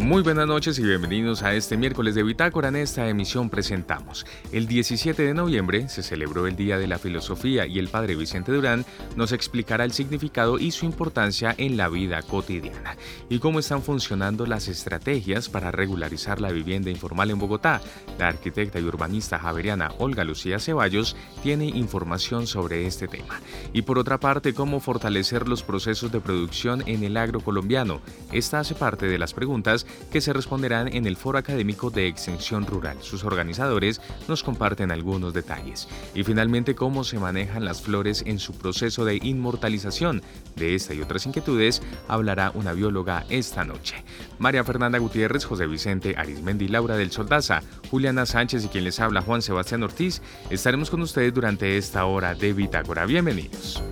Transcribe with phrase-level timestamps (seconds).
[0.00, 2.68] Muy buenas noches y bienvenidos a este miércoles de Bitácora.
[2.68, 4.24] En esta emisión presentamos.
[4.50, 8.50] El 17 de noviembre se celebró el Día de la Filosofía y el padre Vicente
[8.50, 12.96] Durán nos explicará el significado y su importancia en la vida cotidiana
[13.28, 17.82] y cómo están funcionando las estrategias para regularizar la vivienda informal en Bogotá.
[18.18, 23.38] La arquitecta y urbanista javeriana Olga Lucía Ceballos tiene información sobre este tema.
[23.74, 28.00] Y por otra parte, cómo fortalecer los procesos de producción en el agro colombiano.
[28.32, 32.66] Esta hace parte de las preguntas que se responderán en el Foro Académico de Extensión
[32.66, 32.96] Rural.
[33.00, 35.88] Sus organizadores nos comparten algunos detalles.
[36.14, 40.22] Y finalmente, cómo se manejan las flores en su proceso de inmortalización.
[40.56, 44.04] De esta y otras inquietudes hablará una bióloga esta noche.
[44.38, 49.22] María Fernanda Gutiérrez, José Vicente Arismendi, Laura del Soldaza, Juliana Sánchez y quien les habla
[49.22, 53.06] Juan Sebastián Ortiz, estaremos con ustedes durante esta hora de Bitácora.
[53.06, 53.82] Bienvenidos.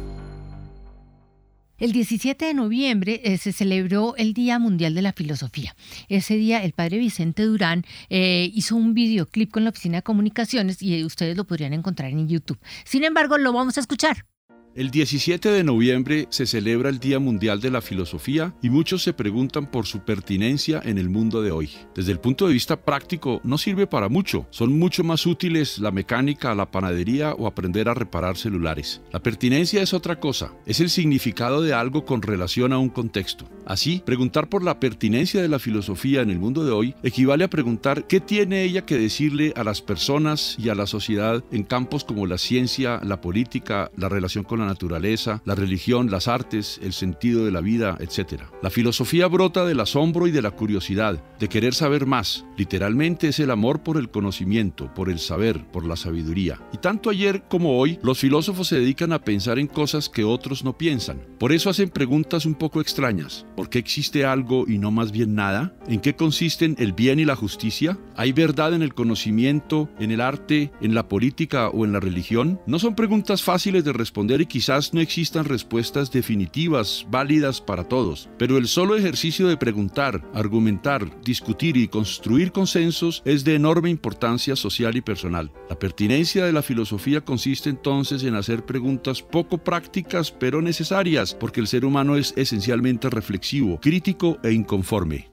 [1.79, 5.77] El 17 de noviembre eh, se celebró el Día Mundial de la Filosofía.
[6.09, 10.83] Ese día el padre Vicente Durán eh, hizo un videoclip con la Oficina de Comunicaciones
[10.83, 12.59] y ustedes lo podrían encontrar en YouTube.
[12.85, 14.27] Sin embargo, lo vamos a escuchar.
[14.75, 19.13] El 17 de noviembre se celebra el Día Mundial de la Filosofía y muchos se
[19.13, 21.71] preguntan por su pertinencia en el mundo de hoy.
[21.95, 25.91] Desde el punto de vista práctico no sirve para mucho, son mucho más útiles la
[25.91, 29.01] mecánica, la panadería o aprender a reparar celulares.
[29.11, 33.49] La pertinencia es otra cosa, es el significado de algo con relación a un contexto.
[33.69, 37.51] Así, preguntar por la pertinencia de la filosofía en el mundo de hoy equivale a
[37.51, 42.03] preguntar qué tiene ella que decirle a las personas y a la sociedad en campos
[42.03, 46.95] como la ciencia, la política, la relación con la naturaleza, la religión, las artes, el
[46.95, 48.45] sentido de la vida, etc.
[48.63, 52.47] La filosofía brota del asombro y de la curiosidad, de querer saber más.
[52.57, 56.59] Literalmente es el amor por el conocimiento, por el saber, por la sabiduría.
[56.73, 60.65] Y tanto ayer como hoy, los filósofos se dedican a pensar en cosas que otros
[60.65, 61.21] no piensan.
[61.39, 63.45] Por eso hacen preguntas un poco extrañas.
[63.59, 65.75] ¿Por qué existe algo y no más bien nada?
[65.89, 67.99] ¿En qué consisten el bien y la justicia?
[68.15, 72.61] ¿Hay verdad en el conocimiento, en el arte, en la política o en la religión?
[72.69, 78.29] No son preguntas fáciles de responder y quizás no existan respuestas definitivas, válidas para todos,
[78.39, 84.55] pero el solo ejercicio de preguntar, argumentar, discutir y construir consensos es de enorme importancia
[84.55, 85.51] social y personal.
[85.69, 91.59] La pertinencia de la filosofía consiste entonces en hacer preguntas poco prácticas pero necesarias, porque
[91.59, 93.48] el ser humano es esencialmente reflexivo,
[93.81, 95.31] crítico e inconforme.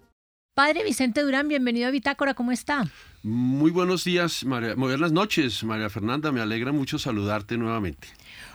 [0.53, 2.85] Padre Vicente Durán, bienvenido a Bitácora, ¿cómo está?
[3.23, 8.07] Muy buenos días, María, muy buenas noches, María Fernanda, me alegra mucho saludarte nuevamente.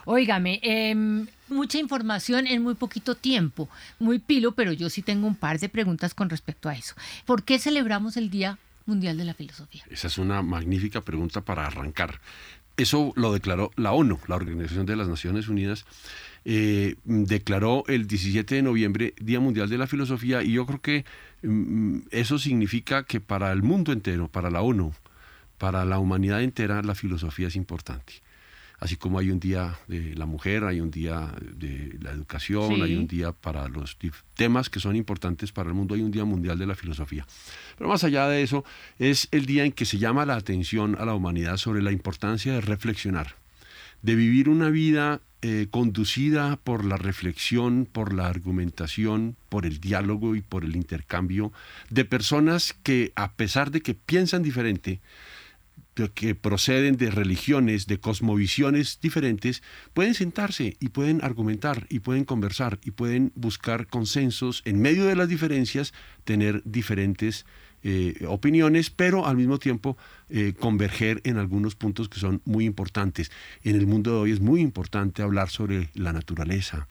[0.06, 5.34] Óigame, em, mucha información en muy poquito tiempo, muy pilo, pero yo sí tengo un
[5.34, 6.94] par de preguntas con respecto a eso.
[7.26, 9.84] ¿Por qué celebramos el Día Mundial de la Filosofía?
[9.90, 12.18] Esa es una magnífica pregunta para arrancar.
[12.78, 15.84] Eso lo declaró la ONU, la Organización de las Naciones Unidas,
[16.44, 21.04] eh, declaró el 17 de noviembre Día Mundial de la Filosofía y yo creo que
[21.42, 24.92] mm, eso significa que para el mundo entero, para la ONU,
[25.58, 28.14] para la humanidad entera, la filosofía es importante
[28.80, 32.96] así como hay un día de la mujer, hay un día de la educación, hay
[32.96, 33.96] un día para los
[34.34, 37.26] temas que son importantes para el mundo, hay un día mundial de la filosofía.
[37.76, 38.64] Pero más allá de eso,
[38.98, 42.54] es el día en que se llama la atención a la humanidad sobre la importancia
[42.54, 43.36] de reflexionar,
[44.00, 50.36] de vivir una vida eh, conducida por la reflexión, por la argumentación, por el diálogo
[50.36, 51.52] y por el intercambio
[51.88, 55.00] de personas que a pesar de que piensan diferente,
[56.14, 59.62] que proceden de religiones, de cosmovisiones diferentes,
[59.92, 65.16] pueden sentarse y pueden argumentar y pueden conversar y pueden buscar consensos en medio de
[65.16, 65.92] las diferencias,
[66.24, 67.44] tener diferentes
[67.82, 69.96] eh, opiniones, pero al mismo tiempo
[70.28, 73.30] eh, converger en algunos puntos que son muy importantes.
[73.62, 76.88] En el mundo de hoy es muy importante hablar sobre la naturaleza,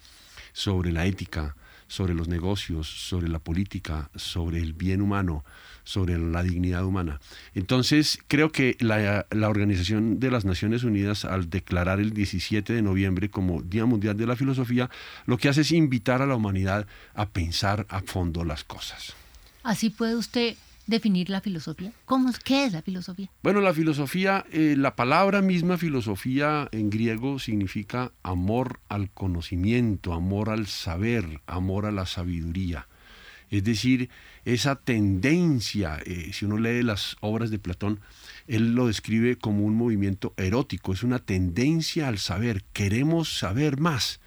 [0.52, 1.54] sobre la ética,
[1.90, 5.44] sobre los negocios, sobre la política, sobre el bien humano,
[5.82, 7.20] sobre la dignidad humana.
[7.52, 13.28] Entonces, creo que la, Organización de las Naciones Unidas, al declarar el 17 de noviembre
[13.28, 14.88] como Día Mundial de la Filosofía,
[15.26, 19.14] lo que hace es invitar a la humanidad a pensar a fondo las cosas.
[19.64, 20.56] Así puede usted
[20.90, 21.92] definir la filosofía?
[22.04, 23.30] ¿Cómo, ¿Qué es la filosofía?
[23.42, 30.50] Bueno, la filosofía, eh, la palabra misma filosofía en griego significa amor al conocimiento, amor
[30.50, 32.88] al saber, amor a la sabiduría.
[33.50, 34.10] Es decir,
[34.44, 38.00] esa tendencia, eh, si uno lee las obras de Platón,
[38.46, 44.20] él lo describe como un movimiento erótico, es una tendencia al saber, queremos saber más,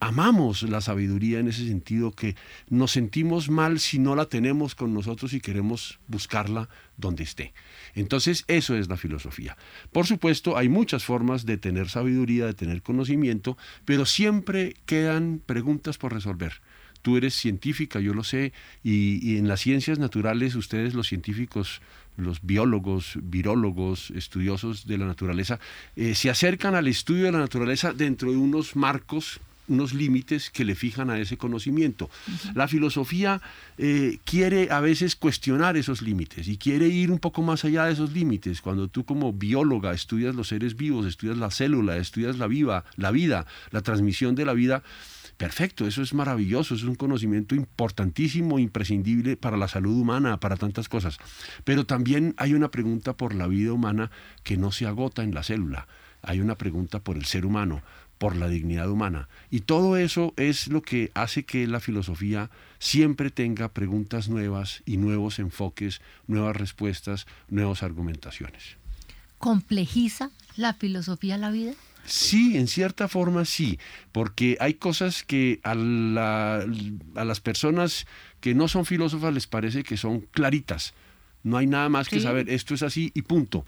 [0.00, 2.36] amamos la sabiduría en ese sentido, que
[2.68, 7.52] nos sentimos mal si no la tenemos con nosotros y queremos buscarla donde esté.
[7.94, 9.56] Entonces, eso es la filosofía.
[9.92, 15.98] Por supuesto, hay muchas formas de tener sabiduría, de tener conocimiento, pero siempre quedan preguntas
[15.98, 16.60] por resolver.
[17.02, 21.80] Tú eres científica, yo lo sé, y, en las ciencias naturales ustedes los científicos
[22.16, 25.60] los biólogos, virólogos, estudiosos de la naturaleza,
[25.94, 30.64] eh, se acercan al estudio de la naturaleza dentro de unos marcos unos límites que
[30.64, 32.10] le fijan a ese conocimiento.
[32.54, 33.40] La filosofía
[33.76, 37.92] eh, quiere a veces cuestionar esos límites y quiere ir un poco más allá de
[37.92, 38.60] esos límites.
[38.60, 43.10] Cuando tú como bióloga estudias los seres vivos, estudias la célula, estudias la, viva, la
[43.10, 44.82] vida, la transmisión de la vida,
[45.38, 50.88] Perfecto, eso es maravilloso, es un conocimiento importantísimo, imprescindible para la salud humana, para tantas
[50.88, 51.18] cosas.
[51.62, 54.10] Pero también hay una pregunta por la vida humana
[54.42, 55.86] que no se agota en la célula.
[56.22, 57.82] Hay una pregunta por el ser humano,
[58.18, 59.28] por la dignidad humana.
[59.50, 64.96] Y todo eso es lo que hace que la filosofía siempre tenga preguntas nuevas y
[64.96, 68.76] nuevos enfoques, nuevas respuestas, nuevas argumentaciones.
[69.38, 71.72] ¿Complejiza la filosofía la vida?
[72.04, 73.78] Sí, en cierta forma sí,
[74.12, 78.06] porque hay cosas que a, a las personas
[78.40, 80.94] que no son filósofas les parece que son claritas.
[81.48, 83.64] No hay nada más que saber, esto es así y punto.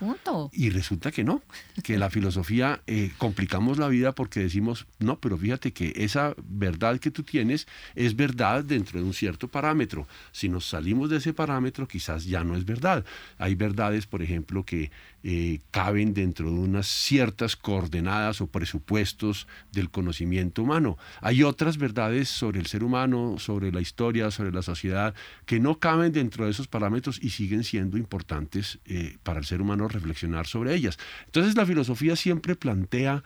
[0.53, 1.43] Y resulta que no,
[1.83, 6.99] que la filosofía eh, complicamos la vida porque decimos, no, pero fíjate que esa verdad
[6.99, 10.07] que tú tienes es verdad dentro de un cierto parámetro.
[10.31, 13.05] Si nos salimos de ese parámetro, quizás ya no es verdad.
[13.39, 14.91] Hay verdades, por ejemplo, que
[15.23, 20.97] eh, caben dentro de unas ciertas coordenadas o presupuestos del conocimiento humano.
[21.21, 25.15] Hay otras verdades sobre el ser humano, sobre la historia, sobre la sociedad,
[25.47, 29.61] que no caben dentro de esos parámetros y siguen siendo importantes eh, para el ser
[29.61, 30.99] humano reflexionar sobre ellas.
[31.27, 33.23] Entonces la filosofía siempre plantea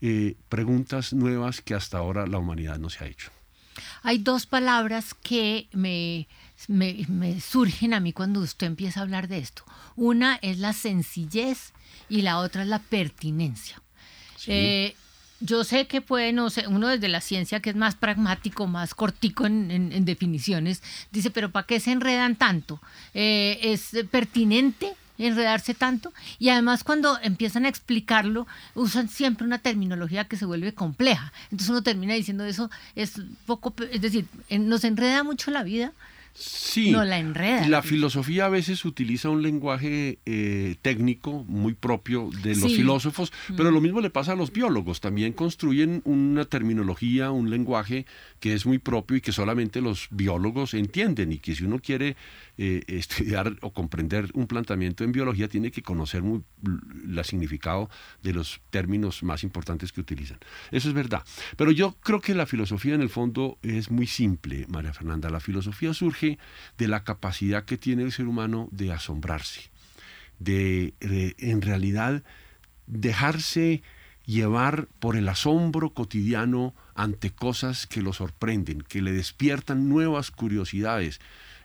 [0.00, 3.30] eh, preguntas nuevas que hasta ahora la humanidad no se ha hecho.
[4.02, 6.28] Hay dos palabras que me,
[6.68, 9.64] me, surgen a mí cuando usted empieza a hablar de esto.
[9.96, 11.72] Una es la sencillez
[12.08, 13.80] y la otra es la pertinencia.
[14.46, 14.94] Eh,
[15.40, 18.94] yo sé que puede, no sé, uno desde la ciencia que es más pragmático, más
[18.94, 22.80] cortico en, definiciones, dice, pero ¿para qué se enredan tanto?
[23.14, 26.12] Eh, ¿Es pertinente enredarse tanto?
[26.38, 31.32] Y además cuando empiezan a explicarlo, usan siempre una terminología que se vuelve compleja.
[31.44, 35.92] Entonces uno termina diciendo eso, es poco, es decir, nos enreda mucho la vida
[36.34, 37.68] Sí, no la enreda.
[37.68, 43.54] La filosofía a veces utiliza un lenguaje eh, técnico muy propio de los filósofos, mm.
[43.56, 45.00] pero lo mismo le pasa a los biólogos.
[45.00, 48.06] También construyen una terminología, un lenguaje
[48.44, 52.14] que es muy propio y que solamente los biólogos entienden y que si uno quiere
[52.58, 57.88] eh, estudiar o comprender un planteamiento en biología tiene que conocer muy, el significado
[58.22, 60.38] de los términos más importantes que utilizan.
[60.70, 61.22] Eso es verdad.
[61.56, 65.30] Pero yo creo que la filosofía en el fondo es muy simple, María Fernanda.
[65.30, 66.38] La filosofía surge
[66.76, 69.70] de la capacidad que tiene el ser humano de asombrarse,
[70.38, 72.22] de, en realidad
[72.86, 73.82] dejarse
[74.26, 81.20] llevar por el asombro cotidiano ante cosas que lo sorprenden, que le despiertan nuevas curiosidades.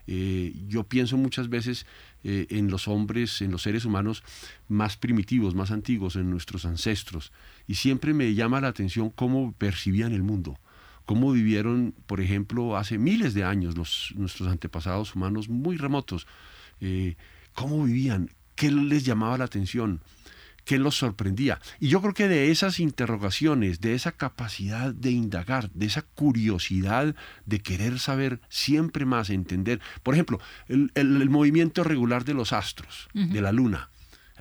[0.07, 1.85] Eh, yo pienso muchas veces
[2.23, 4.23] eh, en los hombres, en los seres humanos
[4.67, 7.31] más primitivos, más antiguos, en nuestros ancestros,
[7.67, 10.59] y siempre me llama la atención cómo percibían el mundo
[11.09, 16.27] cómo vivieron, por ejemplo, hace miles de años los, nuestros antepasados humanos muy remotos,
[16.81, 17.15] eh,
[17.55, 20.01] cómo vivían, qué les llamaba la atención,
[20.69, 21.59] qué los sorprendía.
[21.79, 27.15] Y yo creo que de esas interrogaciones, de esa capacidad de indagar, de esa curiosidad
[27.47, 33.41] de querer saber siempre más, entender, por ejemplo, el, movimiento regular de los astros, de
[33.41, 33.89] la luna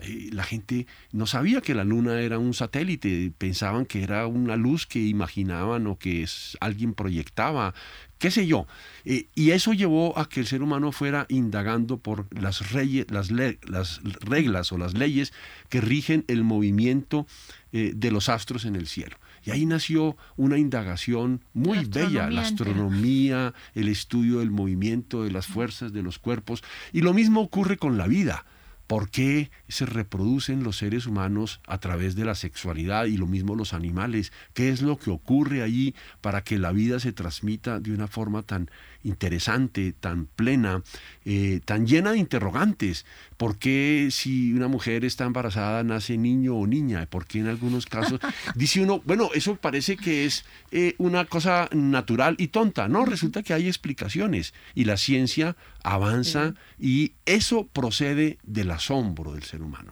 [0.02, 4.56] eh, la gente no sabía que la luna era un satélite, pensaban que era una
[4.56, 6.26] luz que imaginaban o que
[6.60, 7.74] alguien proyectaba,
[8.18, 8.66] qué sé yo.
[9.04, 14.00] Eh, y eso llevó a que el ser humano fuera indagando por las, las, las
[14.20, 15.32] reglas o las leyes
[15.68, 17.26] que rigen el movimiento
[17.72, 19.16] eh, de los astros en el cielo.
[19.44, 25.46] Y ahí nació una indagación muy bella, la astronomía, el estudio del movimiento, de las
[25.46, 26.62] fuerzas, de los cuerpos.
[26.92, 28.44] Y lo mismo ocurre con la vida
[28.88, 33.54] por qué se reproducen los seres humanos a través de la sexualidad y lo mismo
[33.54, 37.92] los animales, qué es lo que ocurre allí para que la vida se transmita de
[37.92, 38.70] una forma tan
[39.08, 40.82] interesante, tan plena,
[41.24, 43.04] eh, tan llena de interrogantes.
[43.36, 47.06] ¿Por qué si una mujer está embarazada nace niño o niña?
[47.06, 48.20] ¿Por qué en algunos casos
[48.54, 52.88] dice uno, bueno, eso parece que es eh, una cosa natural y tonta?
[52.88, 59.42] No, resulta que hay explicaciones y la ciencia avanza y eso procede del asombro del
[59.42, 59.90] ser humano.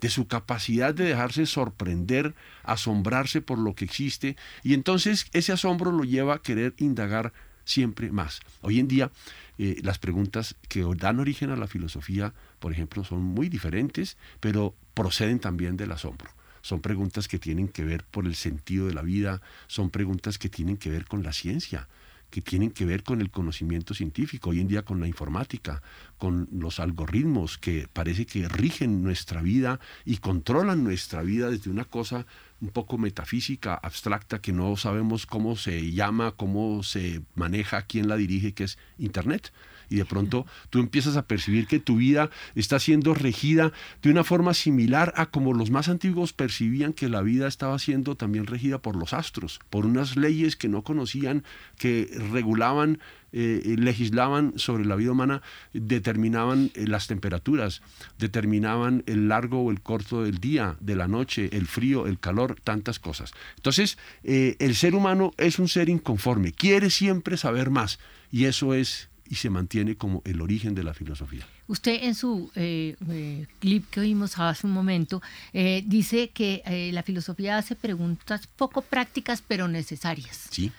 [0.00, 5.90] de su capacidad de dejarse sorprender, asombrarse por lo que existe, y entonces ese asombro
[5.90, 7.32] lo lleva a querer indagar
[7.66, 8.40] siempre más.
[8.62, 9.10] Hoy en día
[9.58, 14.74] eh, las preguntas que dan origen a la filosofía, por ejemplo, son muy diferentes, pero
[14.94, 16.30] proceden también del asombro.
[16.62, 20.48] Son preguntas que tienen que ver por el sentido de la vida, son preguntas que
[20.48, 21.88] tienen que ver con la ciencia,
[22.30, 25.82] que tienen que ver con el conocimiento científico, hoy en día con la informática,
[26.18, 31.84] con los algoritmos que parece que rigen nuestra vida y controlan nuestra vida desde una
[31.84, 32.26] cosa
[32.60, 38.16] un poco metafísica, abstracta, que no sabemos cómo se llama, cómo se maneja, quién la
[38.16, 39.52] dirige, que es Internet
[39.88, 44.24] y de pronto tú empiezas a percibir que tu vida está siendo regida de una
[44.24, 48.78] forma similar a como los más antiguos percibían que la vida estaba siendo también regida
[48.78, 51.44] por los astros, por unas leyes que no conocían,
[51.78, 52.98] que regulaban
[53.38, 55.42] eh, legislaban sobre la vida humana,
[55.74, 57.82] determinaban eh, las temperaturas,
[58.18, 62.56] determinaban el largo o el corto del día, de la noche, el frío, el calor,
[62.64, 63.32] tantas cosas.
[63.56, 67.98] Entonces, eh, el ser humano es un ser inconforme, quiere siempre saber más
[68.32, 71.46] y eso es y se mantiene como el origen de la filosofía.
[71.66, 77.02] Usted en su eh, eh, clip que oímos hace un momento eh, dice que la
[77.02, 80.48] filosofía hace preguntas poco prácticas pero necesarias.
[80.50, 80.72] Sí.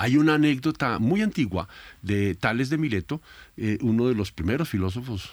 [0.00, 1.68] Hay una anécdota muy antigua
[2.02, 3.20] de Tales de Mileto,
[3.80, 5.32] uno de los primeros filósofos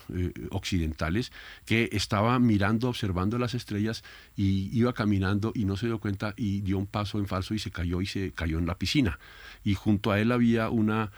[0.50, 1.31] occidentales,
[1.67, 4.03] que estaba mirando, observando las estrellas
[4.36, 7.60] y iba caminando y no se dio cuenta y dio un paso en falso y
[7.60, 9.19] se cayó y se cayó en la piscina.
[9.63, 11.12] Y junto a él había una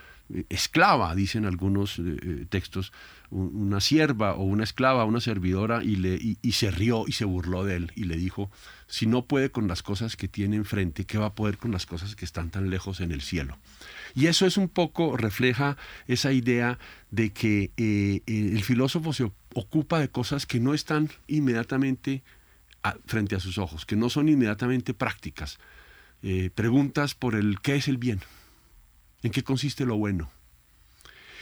[0.49, 2.91] esclava, dicen algunos eh, eh, textos,
[3.29, 7.63] una sierva o una esclava, una servidora, y, le, y, se rió y se burló
[7.63, 8.49] de él y le dijo,
[8.87, 11.85] si no puede con las cosas que tiene enfrente, ¿qué va a poder con las
[11.85, 13.57] cosas que están tan lejos en el cielo?
[14.15, 16.79] Y eso es un poco, refleja esa idea
[17.11, 22.23] de que eh, el filósofo se ocupa de cosas que no están inmediatamente
[23.05, 25.59] frente a sus ojos, que no son inmediatamente prácticas.
[26.55, 28.21] preguntas por el qué es el bien,
[29.23, 30.29] ¿En qué consiste lo bueno?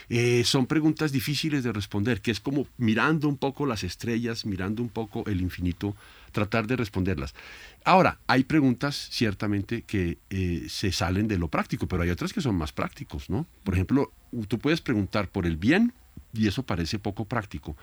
[0.10, 4.84] Eh, son preguntas difíciles de responder, que es como mirando un poco las estrellas, mirando
[4.84, 5.96] un poco el infinito,
[6.32, 7.34] tratar de responderlas.
[7.84, 12.42] Ahora, hay preguntas ciertamente que eh, se salen de lo práctico, pero hay otras que
[12.42, 13.48] son más prácticos, ¿no?
[13.64, 14.12] Por ejemplo,
[14.48, 15.94] tú puedes preguntar por el bien
[16.34, 17.76] y eso parece poco práctico.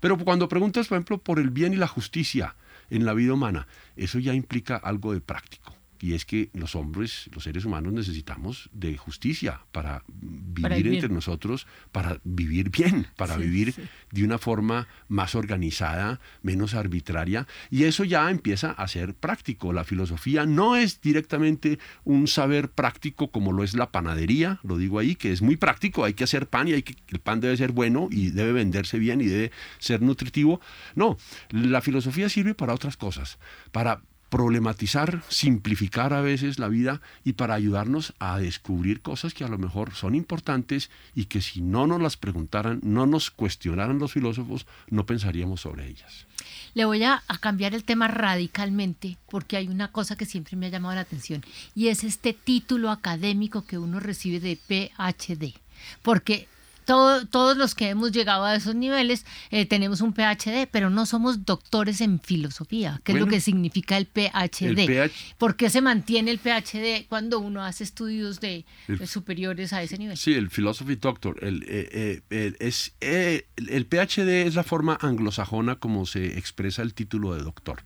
[0.00, 2.54] Pero cuando preguntas, por ejemplo, por el bien y la justicia
[2.88, 7.28] en la vida humana, eso ya implica algo de práctico y es que los hombres,
[7.34, 13.74] los seres humanos necesitamos de justicia para vivir entre nosotros, para vivir bien, para vivir
[14.10, 19.72] de una forma más organizada, menos arbitraria, y eso ya empieza a ser práctico.
[19.72, 24.98] La filosofía no es directamente un saber práctico como lo es la panadería, lo digo
[24.98, 27.56] ahí, que es muy práctico, hay que hacer pan y hay que, el pan debe
[27.56, 30.60] ser bueno y debe venderse bien y debe ser nutritivo.
[30.94, 31.16] No,
[31.50, 33.38] la filosofía sirve para otras cosas,
[33.72, 34.02] para
[34.36, 39.56] problematizar, simplificar a veces la vida y para ayudarnos a descubrir cosas que a lo
[39.56, 44.66] mejor son importantes y que si no nos las preguntaran, no nos cuestionaran los filósofos,
[44.90, 46.26] no pensaríamos sobre ellas.
[46.74, 50.68] Le voy a, cambiar el tema radicalmente porque hay una cosa que siempre me ha
[50.68, 51.42] llamado la atención
[51.74, 55.54] y es este título académico que uno recibe de PhD.
[56.02, 56.46] Porque
[56.86, 61.44] todos los que hemos llegado a esos niveles eh, tenemos un PhD, pero no somos
[61.44, 65.10] doctores en filosofía, que es lo que significa el PhD.
[65.36, 68.64] ¿Por qué se mantiene el PhD cuando uno hace estudios de,
[69.04, 70.16] superiores a ese nivel?
[70.16, 71.36] Sí, el Philosophy Doctor.
[71.42, 77.34] El, eh, eh, es, el PhD es la forma anglosajona como se expresa el título
[77.34, 77.82] de doctor.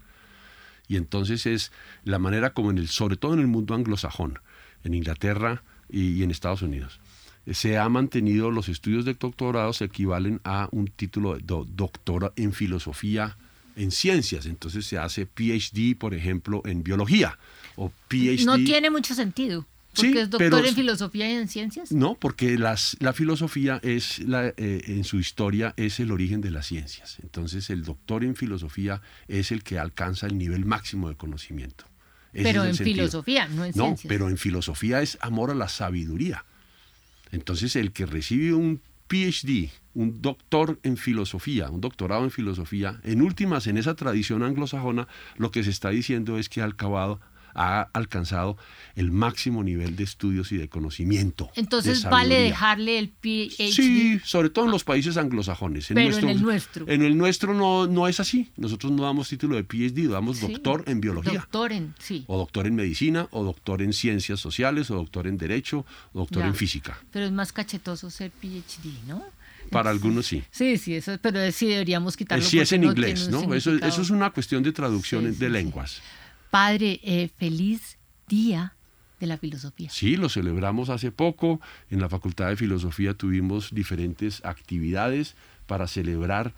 [0.88, 1.73] Y entonces es
[2.04, 4.40] la manera como en el, sobre todo en el mundo anglosajón,
[4.85, 7.00] en Inglaterra y en Estados Unidos
[7.47, 12.52] se ha mantenido, los estudios de doctorado se equivalen a un título de doctor en
[12.52, 13.37] filosofía
[13.76, 14.47] en ciencias.
[14.47, 17.38] Entonces se hace PhD, por ejemplo, en biología.
[17.76, 18.44] O PhD.
[18.44, 19.66] No tiene mucho sentido.
[19.94, 21.90] Porque es doctor en filosofía y en ciencias.
[21.90, 26.52] No, porque las, la filosofía es la, eh, en su historia es el origen de
[26.52, 27.18] las ciencias.
[27.23, 31.87] Entonces el doctor en filosofía es el que alcanza el nivel máximo de conocimiento.
[32.32, 34.04] pero en filosofía, no en ciencias.
[34.04, 36.44] No, pero en filosofía es amor a la sabiduría.
[37.32, 43.22] Entonces, el que recibe un PhD, un doctor en filosofía, un doctorado en filosofía, en
[43.22, 47.20] últimas, en esa tradición anglosajona, lo que se está diciendo es que ha acabado
[47.54, 48.57] ha alcanzado
[48.95, 51.50] el máximo nivel de estudios y de conocimiento.
[51.54, 53.73] Entonces vale dejarle el PhD.
[53.73, 55.90] Sí, sobre todo en los países anglosajones.
[55.90, 56.88] En Pero en el nuestro.
[56.88, 58.50] En el nuestro no, no es así.
[58.57, 61.40] Nosotros no damos título de PhD, damos doctor en biología.
[61.40, 62.25] Doctor en, sí.
[62.26, 66.45] O doctor en medicina, o doctor en ciencias sociales, o doctor en derecho, o doctor
[66.45, 66.99] en física.
[67.11, 69.25] Pero es más cachetoso ser PhD, ¿no?
[69.71, 70.42] para algunos sí.
[70.50, 72.45] Sí, sí, eso, pero sí deberíamos quitarlo.
[72.45, 73.54] Sí, es en inglés, ¿no?
[73.54, 76.02] Eso, eso, es una cuestión de traducción de lenguas.
[76.50, 78.75] Padre, eh, feliz día
[79.21, 79.90] de la filosofía.
[79.90, 81.61] Sí, lo celebramos hace poco.
[81.90, 86.52] En la Facultad de Filosofía tuvimos diferentes actividades para celebrar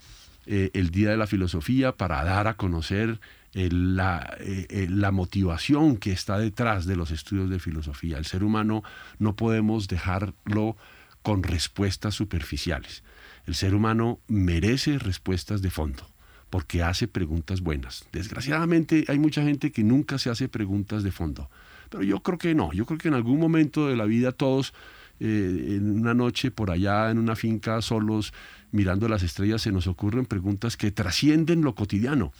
[0.45, 3.19] eh, el Día de la Filosofía, para dar a conocer
[3.53, 8.17] eh, la, motivación que está detrás de los estudios de filosofía.
[8.17, 8.83] El ser humano
[9.19, 10.75] no podemos dejarlo
[11.21, 13.03] con respuestas superficiales.
[13.45, 16.12] El ser humano merece respuestas de fondo
[16.53, 18.05] porque hace preguntas buenas.
[18.11, 21.49] Desgraciadamente hay mucha gente que nunca se hace preguntas de fondo.
[21.89, 24.71] Pero yo creo que no, yo creo que en algún momento de la vida todos,
[25.19, 28.35] eh, en una noche por allá, en una finca, solos,
[28.71, 32.33] mirando las estrellas, se nos ocurren preguntas que trascienden lo cotidiano,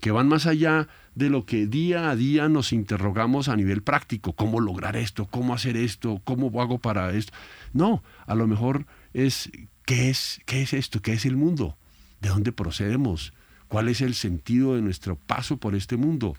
[0.00, 4.32] que van más allá de lo que día a día nos interrogamos a nivel práctico,
[4.32, 7.34] cómo lograr esto, cómo hacer esto, cómo hago para esto.
[7.74, 9.50] No, a lo mejor es
[9.84, 11.76] qué es, qué es esto, qué es el mundo,
[12.22, 13.34] de dónde procedemos,
[13.68, 16.34] cuál es el sentido de nuestro paso por este mundo.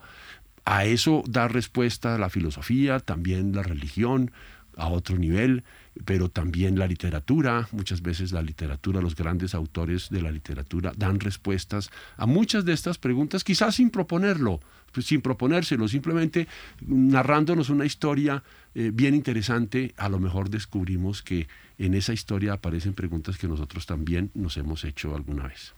[0.66, 4.32] A eso da respuesta la filosofía, también la religión,
[4.80, 5.64] a otro nivel,
[6.06, 7.68] pero también la literatura.
[7.72, 12.74] Muchas veces la literatura, los grandes autores de la literatura dan respuestas a muchas de
[12.74, 14.60] estas preguntas, quizás sin proponerlo,
[14.94, 16.48] pues, sin proponérselo, simplemente
[16.82, 18.44] narrándonos una historia
[18.74, 23.86] eh, bien interesante, a lo mejor descubrimos que en esa historia aparecen preguntas que nosotros
[23.86, 25.74] también nos hemos hecho alguna vez.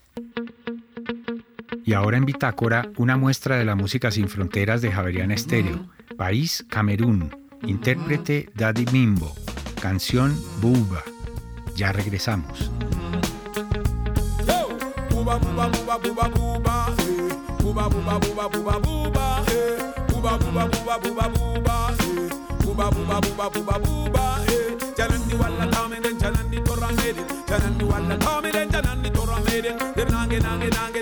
[1.84, 5.88] Y ahora en Bitácora, una muestra de la música sin fronteras de Javeriana Estéreo.
[6.18, 7.36] País Camerún.
[7.64, 9.34] Intérprete Daddy Mimbo.
[9.82, 11.04] Canción Buba.
[11.76, 12.72] Ya regresamos.
[29.96, 31.01] Den nange nange nange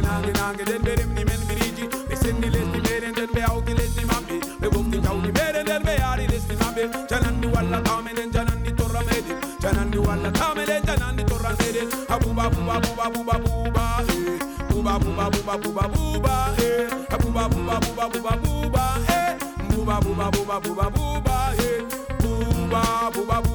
[0.00, 4.04] den berem ni men miriji Be sendi les ni beren den be auki les ni
[4.04, 8.30] mambi Be wokti tawni beren den be yari les ni mambi Janandi walla tame den
[8.32, 13.84] janandi torra medi Janandi walla tame den janandi torra medi Abuba buba buba buba buba
[14.08, 19.36] eh Buba buba buba buba buba eh Abuba buba buba buba buba eh
[19.70, 21.82] Buba buba buba buba buba eh
[22.20, 23.53] buba buba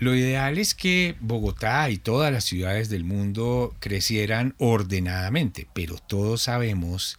[0.00, 6.40] Lo ideal es que Bogotá y todas las ciudades del mundo crecieran ordenadamente, pero todos
[6.40, 7.18] sabemos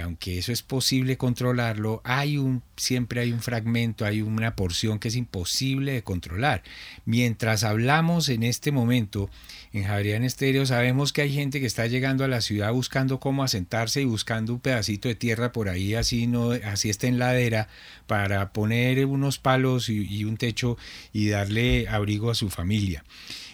[0.00, 5.08] aunque eso es posible controlarlo, hay un siempre hay un fragmento, hay una porción que
[5.08, 6.62] es imposible de controlar.
[7.04, 9.30] Mientras hablamos en este momento
[9.72, 13.44] en Javerian Estéreo, sabemos que hay gente que está llegando a la ciudad buscando cómo
[13.44, 17.68] asentarse y buscando un pedacito de tierra por ahí, así no, así está en ladera,
[18.06, 20.76] para poner unos palos y un techo
[21.12, 23.04] y darle abrigo a su familia.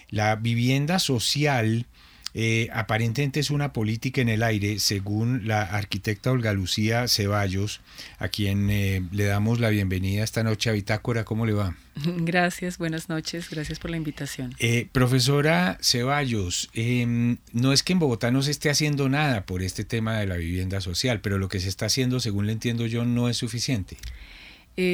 [0.09, 1.87] La vivienda social
[2.33, 7.81] eh, aparentemente es una política en el aire, según la arquitecta Olga Lucía Ceballos,
[8.19, 11.25] a quien eh, le damos la bienvenida esta noche a Bitácora.
[11.25, 11.75] ¿Cómo le va?
[12.05, 14.55] Gracias, buenas noches, gracias por la invitación.
[14.59, 19.61] Eh, profesora Ceballos, em, no es que en Bogotá no se esté haciendo nada por
[19.61, 22.85] este tema de la vivienda social, pero lo que se está haciendo, según le entiendo
[22.85, 23.97] yo, no es suficiente.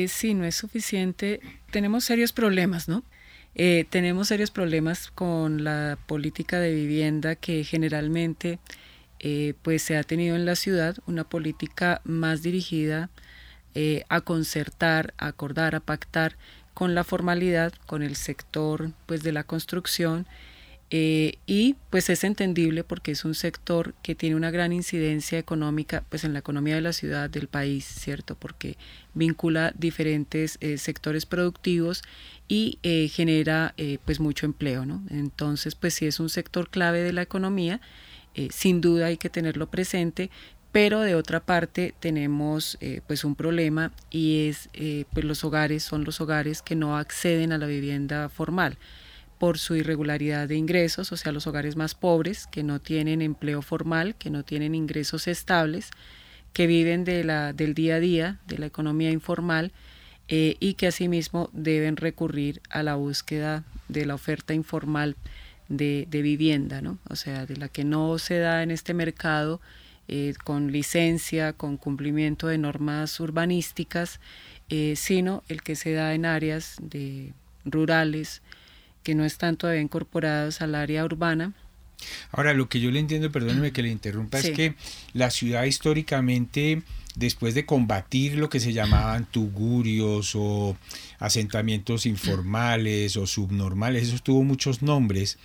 [0.08, 1.40] sí, no es suficiente.
[1.70, 3.04] Tenemos serios problemas, ¿no?
[3.60, 8.60] Eh, tenemos serios problemas con la política de vivienda que generalmente
[9.20, 13.10] eh, pues se ha tenido en la ciudad, una política más dirigida
[13.74, 16.38] eh, a concertar, a acordar, a pactar
[16.76, 20.28] con la formalidad, con el sector pues de la construcción
[20.90, 26.24] y pues es entendible porque es un sector que tiene una gran incidencia económica pues
[26.24, 28.36] en la economía de la ciudad, del país, ¿cierto?
[28.36, 28.78] Porque
[29.14, 32.04] vincula diferentes sectores productivos
[32.48, 35.04] y eh, genera eh, pues mucho empleo, ¿no?
[35.10, 37.82] Entonces, pues sí es un sector clave de la economía,
[38.36, 40.30] eh, sin duda hay que tenerlo presente,
[40.72, 44.70] pero de otra parte tenemos pues un problema y es
[45.12, 48.78] pues los hogares son los hogares que no acceden a la vivienda formal
[49.40, 53.62] por su irregularidad de ingresos, o sea, los hogares más pobres que no tienen empleo
[53.62, 55.90] formal, que no tienen ingresos estables,
[56.54, 59.72] que viven de la, del día a día, de la economía informal,
[60.28, 65.16] eh, y que asimismo deben recurrir a la búsqueda de la oferta informal
[65.70, 66.98] de, vivienda, ¿no?
[67.10, 69.62] o sea, de la que no se da en este mercado
[70.08, 74.20] eh, con licencia, con cumplimiento de normas urbanísticas,
[74.70, 77.34] eh, sino el que se da en áreas de,
[77.66, 78.42] rurales
[79.04, 81.54] que no están todavía incorporadas al área urbana
[82.32, 84.76] Ahora, lo que yo le entiendo, perdóneme que le interrumpa, es que
[85.14, 86.84] la ciudad históricamente,
[87.18, 90.78] después de combatir lo que se llamaban tugurios o
[91.20, 95.40] asentamientos informales o subnormales, eso tuvo muchos nombres,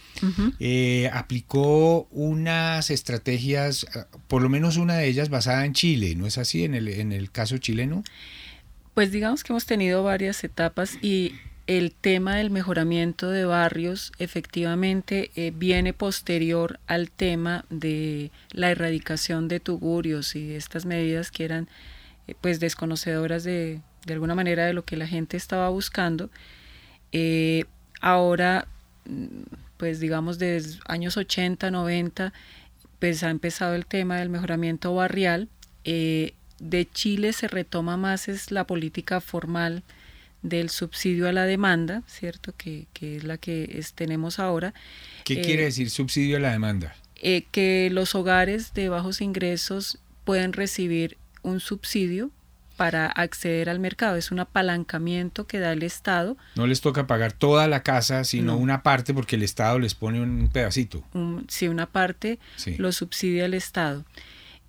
[0.60, 6.26] eh, aplicó unas estrategias, eh, por lo menos una de ellas basada en Chile, ¿no
[6.26, 8.04] es así en el, en el caso chileno?
[8.92, 11.32] Pues digamos que hemos tenido varias etapas y
[11.66, 19.48] el tema del mejoramiento de barrios efectivamente eh, viene posterior al tema de la erradicación
[19.48, 21.68] de tugurios y estas medidas que eran
[22.26, 26.30] eh, pues desconocedoras de, de, alguna manera de lo que la gente estaba buscando.
[27.12, 27.64] Eh,
[28.00, 28.66] ahora,
[29.04, 29.42] mm,
[29.76, 32.32] pues digamos desde años 80, 90,
[32.98, 35.48] pues ha empezado el tema del mejoramiento barrial.
[35.84, 39.82] de Chile se retoma más es la política formal
[40.42, 42.52] del subsidio a la demanda, ¿cierto?
[42.56, 44.74] Que, es la que tenemos ahora.
[45.24, 46.94] ¿Qué quiere eh, decir subsidio a la demanda?
[47.16, 52.30] Eh, que los hogares de bajos ingresos pueden recibir un subsidio
[52.76, 54.16] para acceder al mercado.
[54.16, 56.36] Es un apalancamiento que da el Estado.
[56.56, 60.20] No les toca pagar toda la casa, sino una parte porque el Estado les pone
[60.20, 61.04] un pedacito.
[61.48, 62.40] sí, una parte
[62.78, 64.04] lo subsidia el Estado.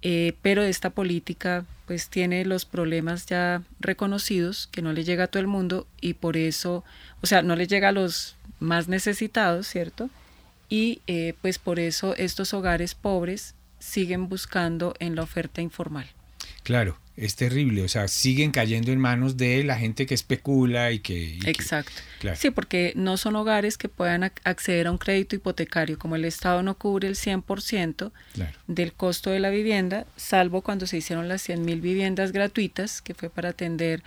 [0.05, 5.27] Eh, pero esta política pues tiene los problemas ya reconocidos que no le llega a
[5.27, 6.83] todo el mundo y por eso,
[7.21, 10.09] o sea, no le llega a los más necesitados, ¿cierto?
[10.67, 16.07] Y eh, pues por eso estos hogares pobres siguen buscando en la oferta informal.
[16.63, 20.99] Claro, es terrible, o sea, siguen cayendo en manos de la gente que especula y
[20.99, 21.37] que...
[21.45, 21.93] Exacto.
[22.35, 26.63] Sí, porque no son hogares que puedan acceder a un crédito hipotecario, como el Estado
[26.63, 28.11] no cubre el 100%
[28.67, 33.29] del costo de la vivienda, salvo cuando se hicieron las 100.000 viviendas gratuitas, que fue
[33.29, 34.01] para atender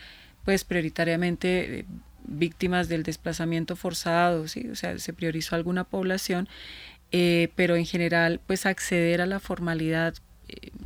[0.45, 1.85] pues prioritariamente eh,
[2.25, 4.69] víctimas del desplazamiento forzado, ¿sí?
[4.71, 6.49] o sea, se priorizó alguna población,
[7.13, 10.15] eh, pero en general pues acceder a la formalidad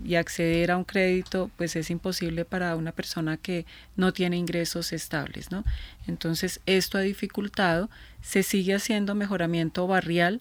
[0.05, 4.92] y acceder a un crédito pues es imposible para una persona que no tiene ingresos
[4.92, 5.64] estables, ¿no?
[6.07, 7.90] Entonces esto ha dificultado,
[8.23, 10.40] se sigue haciendo mejoramiento barrial,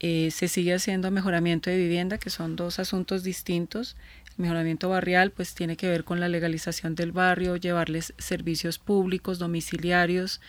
[0.00, 3.96] eh, se sigue haciendo mejoramiento de vivienda, que son dos asuntos distintos.
[4.30, 9.38] El mejoramiento barrial pues tiene que ver con la legalización del barrio, llevarles servicios públicos,
[9.38, 10.40] domiciliarios,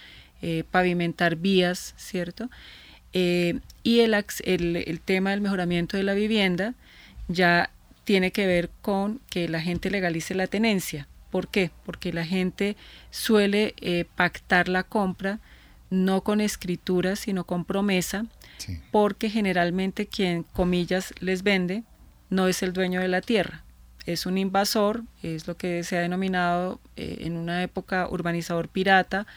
[0.41, 2.49] eh, pavimentar vías, ¿cierto?
[3.13, 6.75] Eh, y el, el, el tema del mejoramiento de la vivienda
[7.27, 7.69] ya
[8.03, 11.07] tiene que ver con que la gente legalice la tenencia.
[11.29, 11.71] ¿Por qué?
[11.85, 12.75] Porque la gente
[13.09, 15.39] suele eh, pactar la compra
[15.89, 18.25] no con escritura, sino con promesa,
[18.91, 21.83] porque generalmente quien, comillas, les vende
[22.29, 23.65] no es el dueño de la tierra,
[24.05, 29.27] es un invasor, es lo que se ha denominado eh, en una época urbanizador pirata,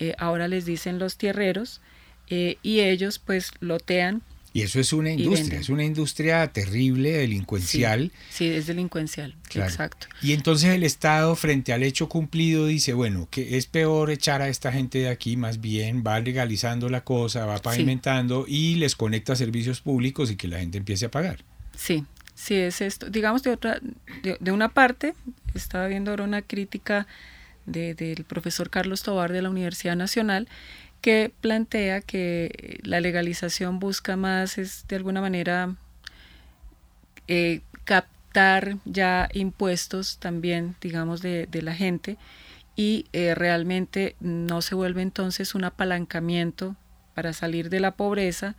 [0.00, 1.80] eh, ahora les dicen los tierreros,
[2.28, 4.22] y ellos pues lotean
[4.52, 8.12] y eso es una industria, es una industria terrible, delincuencial.
[8.30, 10.08] Sí, es delincuencial, exacto.
[10.20, 14.48] Y entonces el Estado, frente al hecho cumplido, dice, bueno, que es peor echar a
[14.48, 19.36] esta gente de aquí, más bien va legalizando la cosa, va pavimentando y les conecta
[19.36, 21.44] servicios públicos y que la gente empiece a pagar.
[21.74, 23.08] Sí, sí es esto.
[23.08, 23.80] Digamos de otra,
[24.22, 25.14] de, una parte,
[25.54, 27.06] estaba viendo ahora una crítica
[27.64, 30.48] del profesor Carlos Tobar de la Universidad Nacional,
[31.02, 35.74] que plantea que la legalización busca más, es de alguna manera
[37.26, 42.16] eh, captar ya impuestos también, digamos, de, la gente
[42.76, 46.76] y eh, realmente no se vuelve entonces un apalancamiento
[47.14, 48.54] para salir de la pobreza,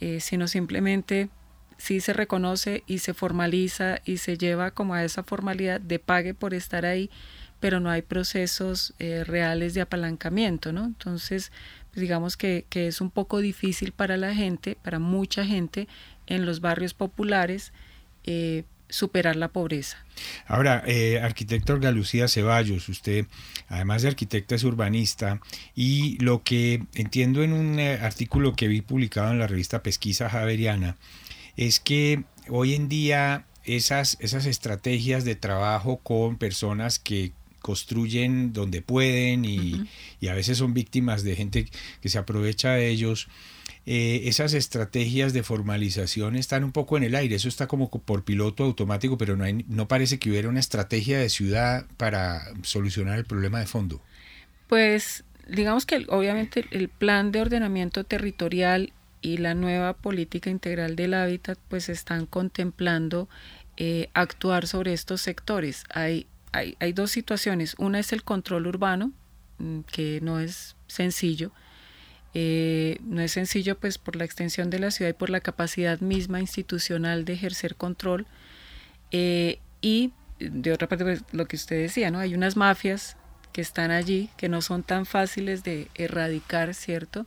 [0.00, 1.28] eh, sino simplemente
[1.76, 6.32] sí se reconoce y se formaliza y se lleva como a esa formalidad de pague
[6.32, 7.10] por estar ahí,
[7.60, 10.84] pero no hay procesos reales de apalancamiento, ¿no?
[10.84, 11.52] Entonces,
[11.94, 15.88] digamos que, es un poco difícil para la gente, para mucha gente
[16.26, 17.72] en los barrios populares,
[18.24, 20.04] eh, superar la pobreza.
[20.46, 23.26] Ahora, eh, arquitecto Galucía Ceballos, usted
[23.68, 25.40] además de arquitecta es urbanista
[25.74, 30.28] y lo que entiendo en un eh, artículo que vi publicado en la revista Pesquisa
[30.28, 30.96] Javeriana
[31.56, 38.82] es que hoy en día esas, esas estrategias de trabajo con personas que construyen donde
[38.82, 39.88] pueden y,
[40.28, 41.66] a veces son víctimas de gente
[42.00, 43.28] que se aprovecha de ellos.
[43.84, 48.24] Eh, esas estrategias de formalización están un poco en el aire, eso está como por
[48.24, 53.18] piloto automático, pero no, hay, no parece que hubiera una estrategia de ciudad para solucionar
[53.18, 54.00] el problema de fondo.
[54.68, 61.14] Pues digamos que obviamente el plan de ordenamiento territorial y la nueva política integral del
[61.14, 63.28] hábitat pues están contemplando
[63.76, 65.84] eh, actuar sobre estos sectores.
[65.94, 67.74] Hay hay, dos situaciones.
[67.78, 69.12] Una es el control urbano,
[69.58, 71.50] mm, que no es sencillo.
[72.34, 76.00] Eh, no es sencillo pues por la extensión de la ciudad y por la capacidad
[76.00, 78.26] misma institucional de ejercer control.
[79.10, 82.18] Eh, y de otra parte, pues, lo que usted decía, ¿no?
[82.18, 83.16] Hay unas mafias
[83.52, 87.26] que están allí, que no son tan fáciles de erradicar, ¿cierto?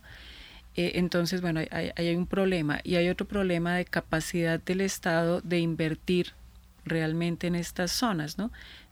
[0.74, 2.80] Eh, entonces, bueno, hay, hay, un problema.
[2.84, 6.34] Y hay otro problema de capacidad del Estado de invertir
[6.84, 8.50] realmente en estas zonas, ¿no?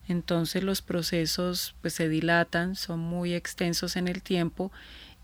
[0.09, 4.71] Entonces los procesos pues se dilatan, son muy extensos en el tiempo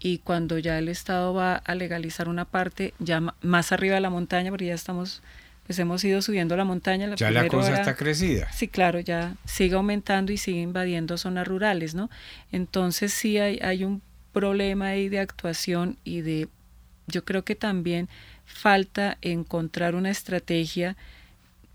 [0.03, 4.09] y cuando ya el Estado va a legalizar una parte, ya más arriba de la
[4.09, 5.23] montaña, porque ya estamos,
[5.67, 7.07] pues hemos ido subiendo la montaña.
[7.07, 8.51] La ya la cosa está crecida.
[8.51, 12.09] Sí, claro, ya sigue aumentando y sigue invadiendo zonas rurales, ¿no?
[12.51, 14.01] Entonces sí hay, hay un
[14.33, 16.49] problema ahí de actuación y de,
[17.07, 18.09] yo creo que también
[18.47, 20.97] falta encontrar una estrategia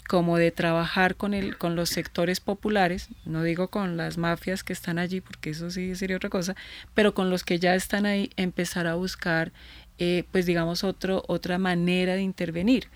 [0.08, 4.74] como de trabajar con, el, con los sectores populares, no digo con las mafias que
[4.74, 6.56] están allí, porque eso sí sería otra cosa,
[6.94, 9.52] pero con los que ya están ahí, empezar a buscar,
[9.98, 12.88] eh, pues digamos, otro, otra manera de intervenir.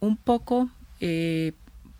[0.00, 1.52] Un poco eh,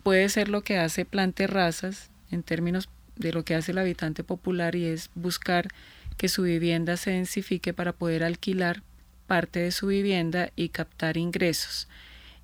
[0.03, 4.23] puede ser lo que hace Plante Razas en términos de lo que hace el habitante
[4.23, 5.67] popular y es buscar
[6.17, 8.81] que su vivienda se densifique para poder alquilar
[9.27, 11.87] parte de su vivienda y captar ingresos.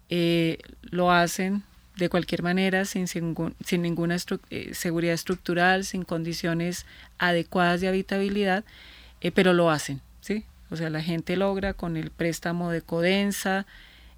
[0.10, 1.64] Eh, lo hacen
[1.96, 3.36] de cualquier manera, sin, sin,
[3.82, 4.18] ninguna
[4.50, 6.86] eh, seguridad estructural, sin condiciones
[7.18, 8.64] adecuadas de habitabilidad,
[9.22, 10.46] eh, pero lo hacen, ¿sí?
[10.70, 13.68] O sea, la gente logra con el préstamo de codensa,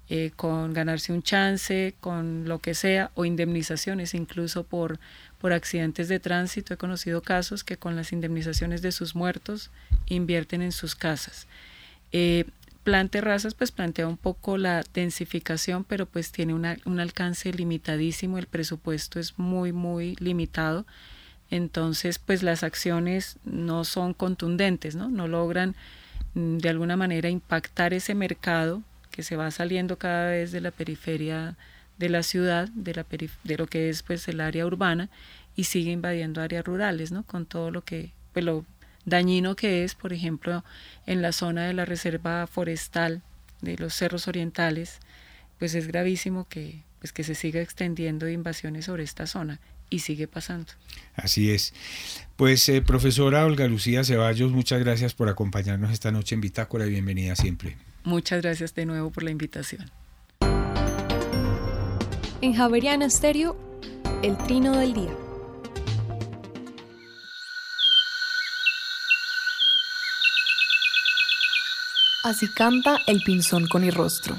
[0.08, 4.98] eh, con ganarse un chance, con lo que sea, o indemnizaciones incluso por,
[5.38, 6.72] por accidentes de tránsito.
[6.72, 9.70] He conocido casos que con las indemnizaciones de sus muertos
[10.06, 11.46] invierten en sus casas.
[12.86, 18.46] Plan Terrazas pues plantea un poco la densificación, pero pues tiene un alcance limitadísimo, el
[18.46, 20.86] presupuesto es muy, muy limitado.
[21.50, 25.08] Entonces, pues las acciones no son contundentes, ¿no?
[25.08, 25.74] No logran
[26.34, 30.70] mm, de alguna manera impactar ese mercado que se va saliendo cada vez de la
[30.70, 31.56] periferia
[31.98, 33.06] de la ciudad, de, la
[33.42, 35.08] de lo que es pues el área urbana
[35.56, 37.24] y sigue invadiendo áreas rurales, ¿no?
[37.24, 38.64] Con todo lo que pues lo
[39.06, 40.62] dañino que es, por ejemplo,
[41.06, 43.22] en la zona de la reserva forestal
[43.62, 44.98] de los cerros orientales,
[45.58, 50.26] pues es gravísimo que, pues que se siga extendiendo invasiones sobre esta zona y sigue
[50.28, 50.72] pasando.
[51.14, 51.72] Así es.
[52.36, 56.90] Pues eh, profesora Olga Lucía Ceballos, muchas gracias por acompañarnos esta noche en Bitácora y
[56.90, 57.76] bienvenida siempre.
[58.04, 59.90] Muchas gracias de nuevo por la invitación.
[62.42, 63.56] En Javeriana Estéreo,
[64.22, 65.25] el trino del día.
[72.26, 74.36] Así canta el pinzón con rostro,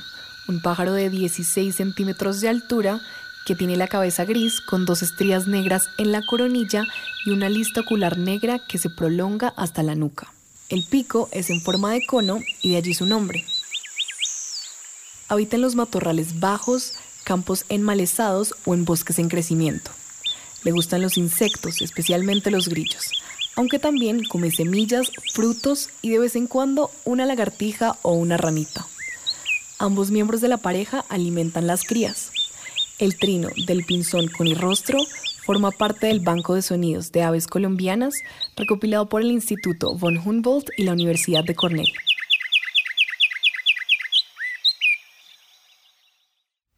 [0.49, 2.99] un pájaro de 16 centímetros de altura
[3.45, 6.85] que tiene la cabeza gris con dos estrías negras en la coronilla
[7.25, 10.33] y una lista ocular negra que se prolonga hasta la nuca.
[10.67, 13.45] El pico es en forma de cono y de allí su nombre.
[15.29, 16.91] Habita en los matorrales bajos,
[17.23, 19.91] campos enmalezados o en bosques en crecimiento.
[20.65, 23.13] Le gustan los insectos, especialmente los grillos
[23.57, 28.85] aunque también come semillas, frutos y de vez en cuando una lagartija o una ranita.
[29.79, 32.31] Ambos miembros de la pareja alimentan las crías.
[32.99, 34.99] El trino del pinzón con el rostro
[35.43, 38.21] forma parte del Banco de Sonidos de Aves Colombianas
[38.55, 41.91] recopilado por el Instituto von Humboldt y la Universidad de Cornell.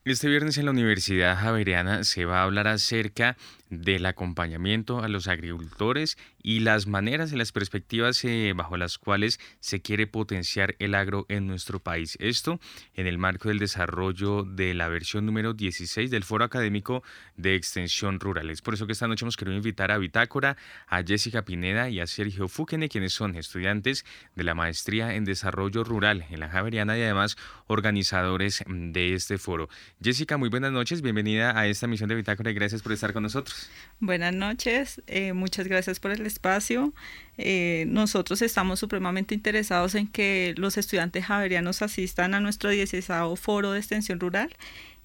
[0.05, 3.37] Este viernes en la Universidad Javeriana se va a hablar acerca
[3.69, 9.39] del acompañamiento a los agricultores y las maneras y las perspectivas eh, bajo las cuales
[9.59, 12.17] se quiere potenciar el agro en nuestro país.
[12.19, 12.59] Esto
[12.95, 17.03] en el marco del desarrollo de la versión número 16 del Foro Académico
[17.37, 18.49] de Extensión Rural.
[18.49, 21.99] Es por eso que esta noche hemos querido invitar a Bitácora, a Jessica Pineda y
[21.99, 26.97] a Sergio Fúquene, quienes son estudiantes de la Maestría en Desarrollo Rural en la Javeriana
[26.97, 29.69] y además organizadores de este foro.
[30.01, 33.23] Jessica, muy buenas noches, bienvenida a esta misión de Bitácora y gracias por estar con
[33.23, 33.69] nosotros.
[33.99, 36.93] Buenas noches, eh, muchas gracias por el espacio.
[37.37, 43.71] Eh, nosotros estamos supremamente interesados en que los estudiantes javerianos asistan a nuestro 16 foro
[43.71, 44.55] de extensión rural,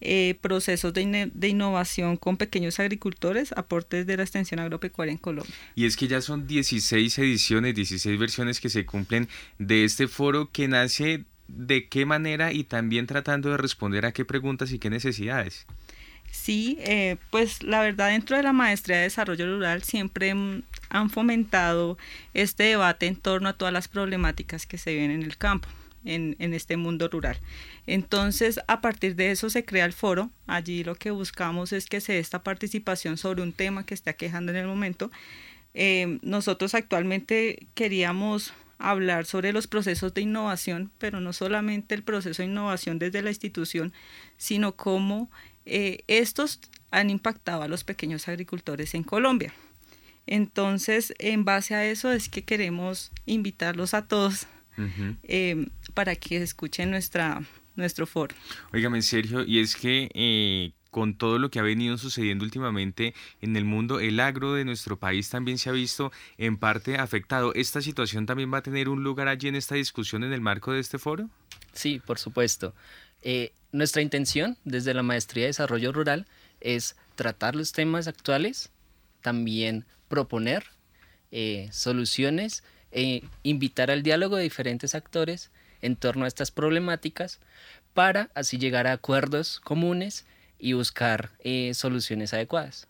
[0.00, 5.54] eh, procesos de, de, innovación con pequeños agricultores, aportes de la extensión agropecuaria en Colombia.
[5.74, 10.50] Y es que ya son 16 ediciones, 16 versiones que se cumplen de este foro
[10.50, 14.90] que nace de qué manera y también tratando de responder a qué preguntas y qué
[14.90, 15.66] necesidades.
[16.34, 21.08] Sí, eh, pues la verdad dentro de la maestría de desarrollo rural siempre mm, han
[21.08, 21.96] fomentado
[22.34, 25.68] este debate en torno a todas las problemáticas que se ven en el campo.
[26.04, 27.40] En, en, este mundo rural.
[27.86, 30.28] Entonces, a partir de eso se crea el foro.
[30.46, 34.12] Allí lo que buscamos es que se dé esta participación sobre un tema que está
[34.12, 35.10] quejando en el momento.
[35.72, 42.42] Eh, nosotros actualmente queríamos hablar sobre los procesos de innovación, pero no solamente el proceso
[42.42, 43.94] de innovación desde la institución,
[44.36, 45.30] sino cómo
[45.66, 49.52] eh, estos han impactado a los pequeños agricultores en Colombia.
[50.26, 54.46] Entonces, en base a eso es que queremos invitarlos a todos
[55.22, 57.42] eh, para que escuchen nuestra,
[57.76, 58.34] nuestro foro.
[58.72, 63.56] Óigame, Sergio, y es que eh, con todo lo que ha venido sucediendo últimamente en
[63.56, 67.52] el mundo, el agro de nuestro país también se ha visto en parte afectado.
[67.54, 70.72] ¿Esta situación también va a tener un lugar allí en esta discusión en el marco
[70.72, 71.28] de este foro?
[71.72, 72.74] Sí, por supuesto.
[73.22, 76.26] Eh, nuestra intención desde la Maestría de Desarrollo Rural
[76.60, 78.70] es tratar los temas actuales,
[79.20, 80.66] también proponer
[81.32, 85.50] eh, soluciones e invitar al diálogo de diferentes actores
[85.82, 87.40] en torno a estas problemáticas
[87.94, 90.24] para así llegar a acuerdos comunes
[90.64, 92.88] y buscar eh, soluciones adecuadas.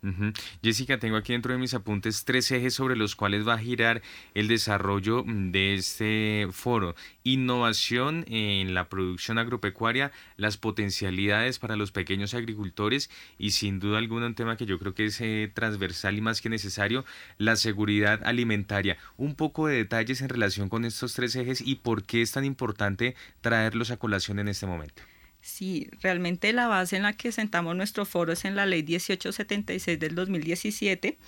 [0.63, 4.01] Jessica, tengo aquí dentro de mis apuntes tres ejes sobre los cuales va a girar
[4.35, 6.95] el desarrollo mm, de este foro.
[7.25, 14.27] Innovación en la producción agropecuaria, las potencialidades para los pequeños agricultores y sin duda alguna
[14.27, 17.05] un tema que yo creo que es eh, transversal y más que necesario,
[17.39, 18.99] la seguridad alimentaria.
[19.17, 22.45] Un poco de detalles en relación con estos tres ejes y por qué es tan
[22.45, 25.03] importante traerlos a colación en este momento.
[25.45, 30.01] Sí, realmente la base en la que sentamos nuestro foro es en la ley 1876
[30.01, 31.19] del 2017,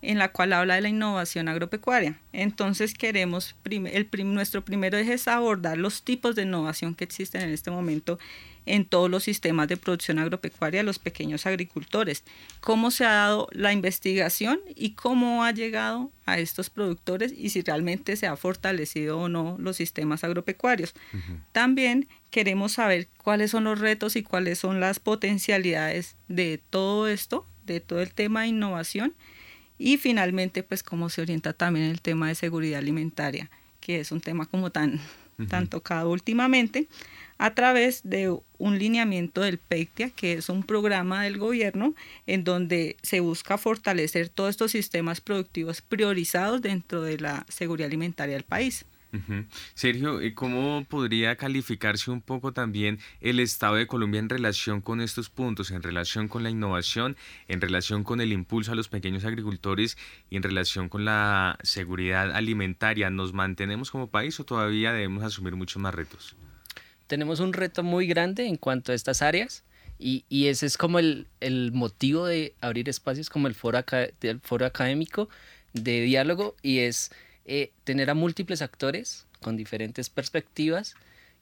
[0.00, 2.20] en la cual habla de la innovación agropecuaria.
[2.32, 7.50] Entonces queremos, el, nuestro primero eje es abordar los tipos de innovación que existen en
[7.50, 8.20] este momento
[8.64, 12.22] en todos los sistemas de producción agropecuaria de los pequeños agricultores,
[12.60, 17.62] cómo se ha dado la investigación y cómo ha llegado a estos productores y si
[17.62, 20.94] realmente se ha fortalecido o no los sistemas agropecuarios.
[21.52, 27.46] También queremos saber cuáles son los retos y cuáles son las potencialidades de todo esto,
[27.64, 29.14] de todo el tema de innovación
[29.78, 34.20] y finalmente pues cómo se orienta también el tema de seguridad alimentaria, que es un
[34.20, 35.00] tema como tan,
[35.48, 36.88] tan tocado últimamente
[37.38, 41.94] a través de un lineamiento del PECTIA, que es un programa del gobierno
[42.26, 48.34] en donde se busca fortalecer todos estos sistemas productivos priorizados dentro de la seguridad alimentaria
[48.34, 48.84] del país.
[49.74, 55.30] Sergio, ¿cómo podría calificarse un poco también el Estado de Colombia en relación con estos
[55.30, 57.16] puntos, en relación con la innovación,
[57.48, 59.96] en relación con el impulso a los pequeños agricultores
[60.30, 63.10] y en relación con la seguridad alimentaria?
[63.10, 66.36] ¿Nos mantenemos como país o todavía debemos asumir muchos más retos?
[67.08, 69.64] tenemos un reto muy grande en cuanto a estas áreas
[69.98, 71.26] y, ese es como el,
[71.72, 73.84] motivo de abrir espacios como el foro,
[74.42, 75.28] foro académico
[75.72, 77.10] de diálogo y es
[77.48, 80.94] eh, tener a múltiples actores con diferentes perspectivas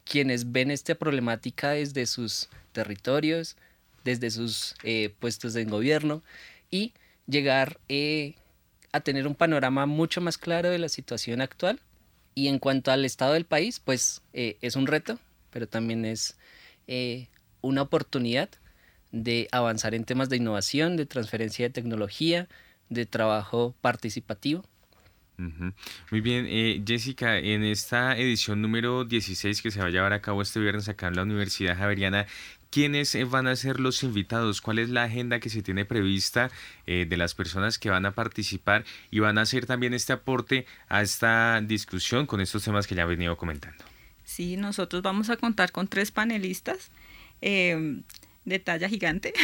[0.05, 3.57] quienes ven esta problemática desde sus territorios,
[4.05, 6.23] desde sus eh, puestos en gobierno
[6.71, 6.95] y
[7.27, 8.37] llegar eh,
[8.93, 11.81] a tener un panorama mucho más claro de la situación actual.
[12.35, 15.19] Y en cuanto al estado del país, pues es un reto,
[15.51, 16.37] pero también es
[16.87, 17.29] eh,
[17.63, 18.49] una oportunidad
[19.11, 22.49] de avanzar en temas de innovación, de transferencia de tecnología,
[22.91, 24.65] de trabajo participativo.
[25.39, 30.23] Muy bien, eh, Jessica, en esta edición número 16 que se va a llevar a
[30.23, 32.27] cabo este viernes acá en la Universidad Javeriana,
[32.71, 34.61] ¿quiénes eh, van a ser los invitados?
[34.61, 36.51] ¿Cuál es la agenda que se tiene prevista
[36.87, 41.03] de las personas que van a participar y van a hacer también este aporte a
[41.03, 43.85] esta discusión con estos temas que ya he venido comentando?
[44.27, 46.91] Sí, nosotros vamos a contar con tres panelistas
[47.41, 48.03] em,
[48.47, 49.35] de talla gigante.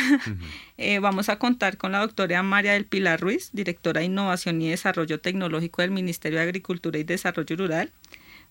[0.79, 4.71] Eh, vamos a contar con la doctora María del Pilar Ruiz, directora de Innovación y
[4.71, 7.93] Desarrollo Tecnológico del Ministerio de Agricultura y Desarrollo Rural.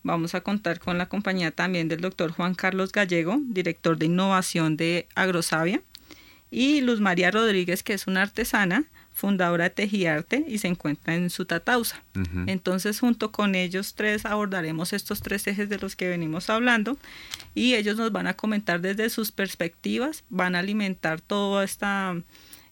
[0.04, 4.78] Vamos a contar con la compañía también del doctor Juan Carlos Gallego, director de Innovación
[4.78, 5.82] de Agrosavia.
[6.52, 11.30] Y Luz María Rodríguez, que es una artesana fundadora de Tejiarte y se encuentra en
[11.30, 12.04] su tatausa.
[12.47, 16.97] Entonces, junto con ellos tres abordaremos estos tres ejes de los que venimos hablando
[17.54, 22.15] y ellos nos van a comentar desde sus perspectivas, van a alimentar toda esta...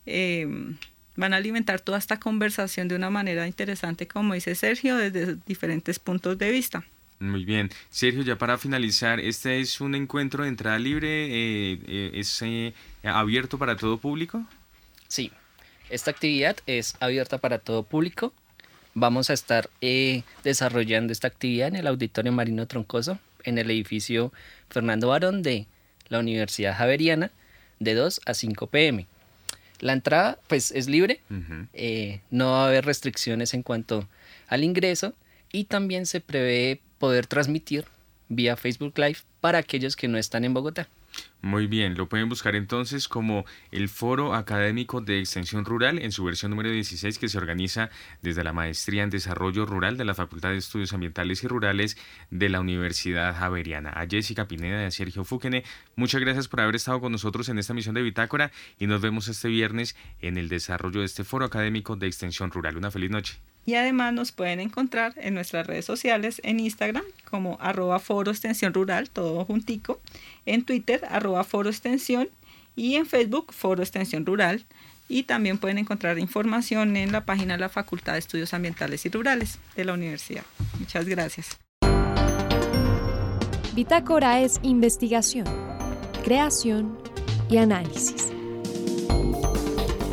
[0.06, 0.74] Eh,
[1.16, 5.98] van a alimentar toda esta conversación de una manera interesante, como dice Sergio, desde diferentes
[5.98, 6.84] puntos de vista.
[7.18, 7.68] Muy bien.
[7.90, 11.26] Sergio, ya para finalizar, ¿este es un encuentro de entrada libre?
[11.26, 12.42] Eh, eh, ¿Es
[13.02, 14.42] abierto para todo público?
[15.08, 15.30] Sí,
[15.90, 18.32] esta actividad es abierta para todo público.
[18.94, 24.32] Vamos a estar eh, desarrollando esta actividad en el Auditorio Marino Troncoso, en el edificio
[24.68, 25.66] Fernando Barón de
[26.08, 27.30] la Universidad Javeriana,
[27.78, 29.06] de 2 a 5 pm.
[29.80, 31.20] La entrada pues es libre,
[31.72, 34.06] eh, no va a haber restricciones en cuanto
[34.48, 35.14] al ingreso
[35.52, 37.86] y también se prevé poder transmitir
[38.28, 40.88] vía Facebook Live para aquellos que no están en Bogotá.
[41.42, 46.22] Muy bien, lo pueden buscar entonces como el Foro Académico de Extensión Rural en su
[46.22, 47.88] versión número 16 que se organiza
[48.20, 51.96] desde la Maestría en Desarrollo Rural de la Facultad de Estudios Ambientales y Rurales
[52.30, 53.88] de la Universidad Javeriana.
[53.88, 55.64] A Jessica Pineda y a Sergio Fúquene,
[55.96, 59.26] muchas gracias por haber estado con nosotros en esta misión de Bitácora y nos vemos
[59.28, 62.76] este viernes en el desarrollo de este Foro Académico de Extensión Rural.
[62.76, 63.49] Una feliz noche.
[63.66, 68.74] Y además nos pueden encontrar en nuestras redes sociales, en Instagram como arroba foro extensión
[68.74, 70.00] rural, todo juntico,
[70.46, 72.28] en Twitter arroba foro extensión
[72.74, 74.64] y en Facebook foro extensión rural.
[75.08, 79.08] Y también pueden encontrar información en la página de la Facultad de Estudios Ambientales y
[79.08, 80.44] Rurales de la universidad.
[80.78, 81.58] Muchas gracias.
[83.74, 85.46] Bitácora es investigación,
[86.22, 86.96] creación
[87.48, 88.28] y análisis.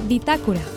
[0.08, 0.77] Bitácora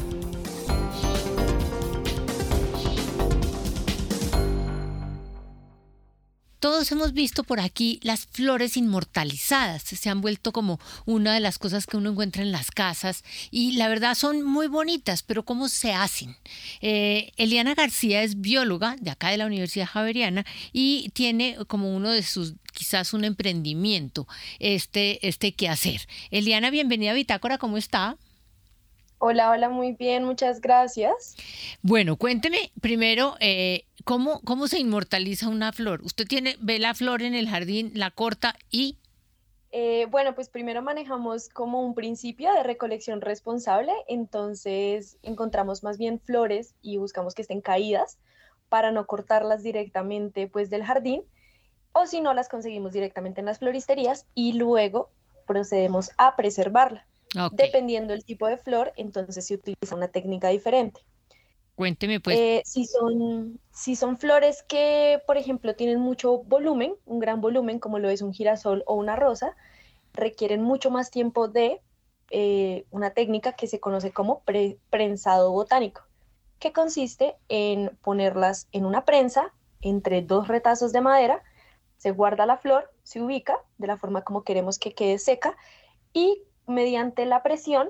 [6.71, 11.57] Todos hemos visto por aquí las flores inmortalizadas, se han vuelto como una de las
[11.57, 15.67] cosas que uno encuentra en las casas y la verdad son muy bonitas, pero ¿cómo
[15.67, 16.37] se hacen?
[16.79, 22.09] Eh, Eliana García es bióloga de acá de la Universidad Javeriana y tiene como uno
[22.09, 24.25] de sus quizás un emprendimiento
[24.59, 26.07] este, este hacer.
[26.29, 28.15] Eliana, bienvenida a Bitácora, ¿cómo está?
[29.23, 31.35] Hola, hola, muy bien, muchas gracias.
[31.83, 36.01] Bueno, cuénteme primero eh, ¿cómo, cómo se inmortaliza una flor.
[36.01, 38.97] Usted tiene, ve la flor en el jardín, la corta y...
[39.71, 46.19] Eh, bueno, pues primero manejamos como un principio de recolección responsable, entonces encontramos más bien
[46.19, 48.17] flores y buscamos que estén caídas
[48.69, 51.21] para no cortarlas directamente pues del jardín
[51.91, 55.11] o si no las conseguimos directamente en las floristerías y luego
[55.45, 57.05] procedemos a preservarla.
[57.51, 61.01] Dependiendo del tipo de flor, entonces se utiliza una técnica diferente.
[61.75, 62.37] Cuénteme pues.
[62.37, 67.79] Eh, si, son, si son flores que, por ejemplo, tienen mucho volumen, un gran volumen,
[67.79, 69.55] como lo es un girasol o una rosa,
[70.13, 71.81] requieren mucho más tiempo de
[72.29, 74.43] eh, una técnica que se conoce como
[74.89, 76.03] prensado botánico,
[76.59, 81.43] que consiste en ponerlas en una prensa entre dos retazos de madera,
[81.97, 85.57] se guarda la flor, se ubica de la forma como queremos que quede seca
[86.13, 87.89] y mediante la presión,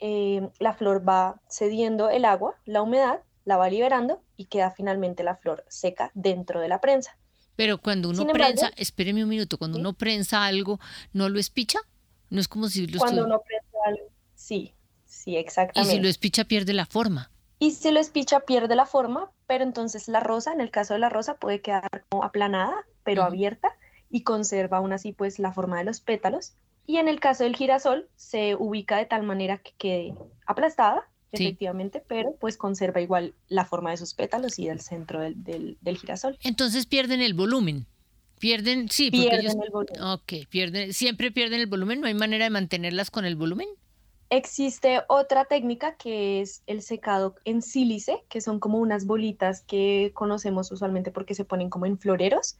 [0.00, 5.22] eh, la flor va cediendo el agua, la humedad, la va liberando y queda finalmente
[5.22, 7.16] la flor seca dentro de la prensa.
[7.56, 10.80] Pero cuando uno prensa, espéreme un minuto, cuando uno prensa algo,
[11.12, 11.78] ¿no lo espicha?
[12.30, 14.04] No es como si lo Cuando uno prensa algo,
[14.34, 15.94] sí, sí, exactamente.
[15.94, 17.30] Y si lo espicha pierde la forma.
[17.58, 21.00] Y si lo espicha pierde la forma, pero entonces la rosa, en el caso de
[21.00, 23.76] la rosa, puede quedar como aplanada, pero abierta
[24.08, 26.54] y conserva aún así pues la forma de los pétalos
[26.90, 30.14] y en el caso del girasol se ubica de tal manera que quede
[30.44, 35.76] aplastada, efectivamente, pero pues conserva igual la forma de sus pétalos y del centro del,
[35.80, 36.36] del, girasol.
[36.42, 37.86] Entonces pierden el volumen.
[38.40, 40.02] Pierden, sí, porque pierden el volumen.
[40.02, 43.68] Ok, pierden, siempre pierden el volumen, no hay manera de mantenerlas con el volumen.
[44.28, 50.10] Existe otra técnica que es el secado en sílice, que son como unas bolitas que
[50.12, 52.58] conocemos usualmente porque se ponen como en floreros,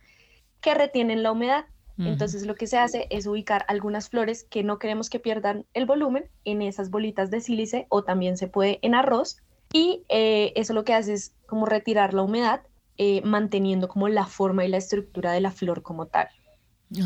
[0.61, 1.65] que retienen la humedad.
[2.07, 5.87] Entonces lo que se hace es ubicar algunas flores que no queremos que pierdan el
[5.87, 9.39] volumen en esas bolitas de sílice o también se puede en arroz
[9.73, 12.63] y eh, eso lo que hace es como retirar la humedad
[12.97, 16.29] eh, manteniendo como la forma y la estructura de la flor como tal.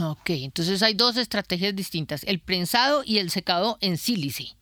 [0.03, 4.57] Ok, entonces hay dos estrategias distintas, el prensado y el secado en sílice.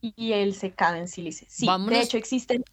[0.00, 1.66] Y el secado en sílice, sí.
[1.88, 2.64] De hecho existen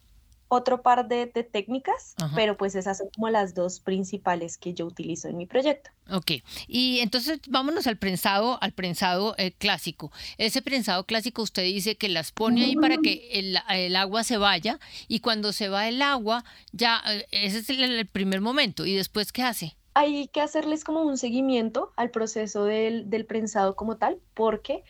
[0.54, 5.28] otro par de, técnicas, pero pues esas son como las dos principales que yo utilizo
[5.28, 5.88] en mi proyecto.
[6.10, 6.32] Ok,
[6.68, 10.12] y entonces vámonos al prensado, al prensado eh, clásico.
[10.36, 14.78] Ese prensado clásico usted dice que las pone ahí para que el, agua se vaya
[15.08, 19.32] y cuando se va el agua, ya eh, ese es el, primer momento y después
[19.32, 19.74] ¿qué hace?
[19.94, 24.84] Hay que hacerles como un seguimiento al proceso del, del prensado como tal, porque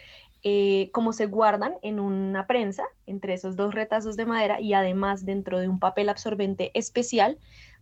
[0.44, 5.24] eh, como se guardan en una prensa entre esos dos retazos de madera y además
[5.24, 7.38] dentro de un papel absorbente especial,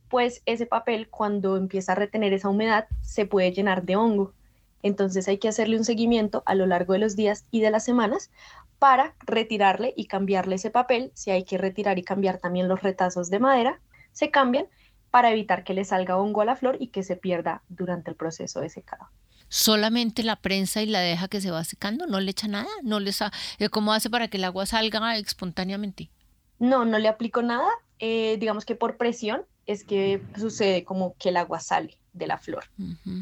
[0.08, 4.34] pues ese papel cuando empieza a retener esa humedad se puede llenar de hongo.
[4.82, 7.84] Entonces hay que hacerle un seguimiento a lo largo de los días y de las
[7.84, 8.30] semanas
[8.78, 11.12] para retirarle y cambiarle ese papel.
[11.14, 13.80] Si hay que retirar y cambiar también los retazos de madera,
[14.12, 14.66] se cambian
[15.10, 18.16] para evitar que le salga hongo a la flor y que se pierda durante el
[18.16, 19.08] proceso de secado
[19.50, 23.00] solamente la prensa y la deja que se va secando, no le echa nada, no
[23.00, 23.10] le
[23.58, 26.08] eh, ¿cómo hace para que el agua salga espontáneamente?
[26.58, 31.30] No, no le aplico nada, eh, digamos que por presión es que sucede como que
[31.30, 32.64] el agua sale de la flor,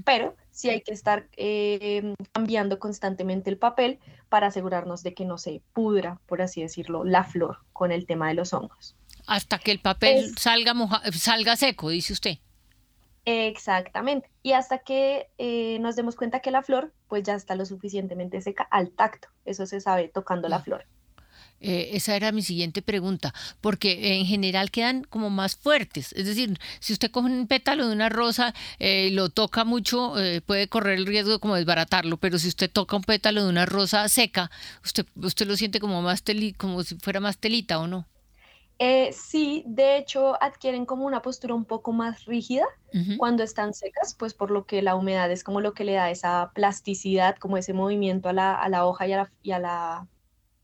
[0.05, 3.99] pero sí hay que estar eh, cambiando constantemente el papel
[4.29, 8.29] para asegurarnos de que no se pudra, por así decirlo, la flor con el tema
[8.29, 8.97] de los hongos.
[9.27, 10.75] Hasta que el papel salga,
[11.13, 12.39] salga seco, dice usted.
[13.31, 14.31] Exactamente.
[14.43, 18.41] Y hasta que eh, nos demos cuenta que la flor pues ya está lo suficientemente
[18.41, 19.29] seca al tacto.
[19.45, 20.87] Eso se sabe tocando la flor.
[21.61, 26.15] Eh, esa era mi siguiente pregunta, porque en general quedan como más fuertes.
[26.15, 30.15] Es decir, si usted coge un pétalo de una rosa y lo toca mucho,
[30.47, 33.67] puede correr el riesgo de como desbaratarlo, pero si usted toca un pétalo de una
[33.67, 34.51] rosa seca,
[34.85, 38.07] usted, usted lo siente como más teli, como si fuera más telita o no.
[38.81, 42.65] Eh, sí, de hecho adquieren como una postura un poco más rígida
[43.19, 46.11] cuando están secas, pues por lo que la humedad es como lo que le da
[46.11, 50.07] esa plasticidad, como ese movimiento a la, hoja y a la, y, a la,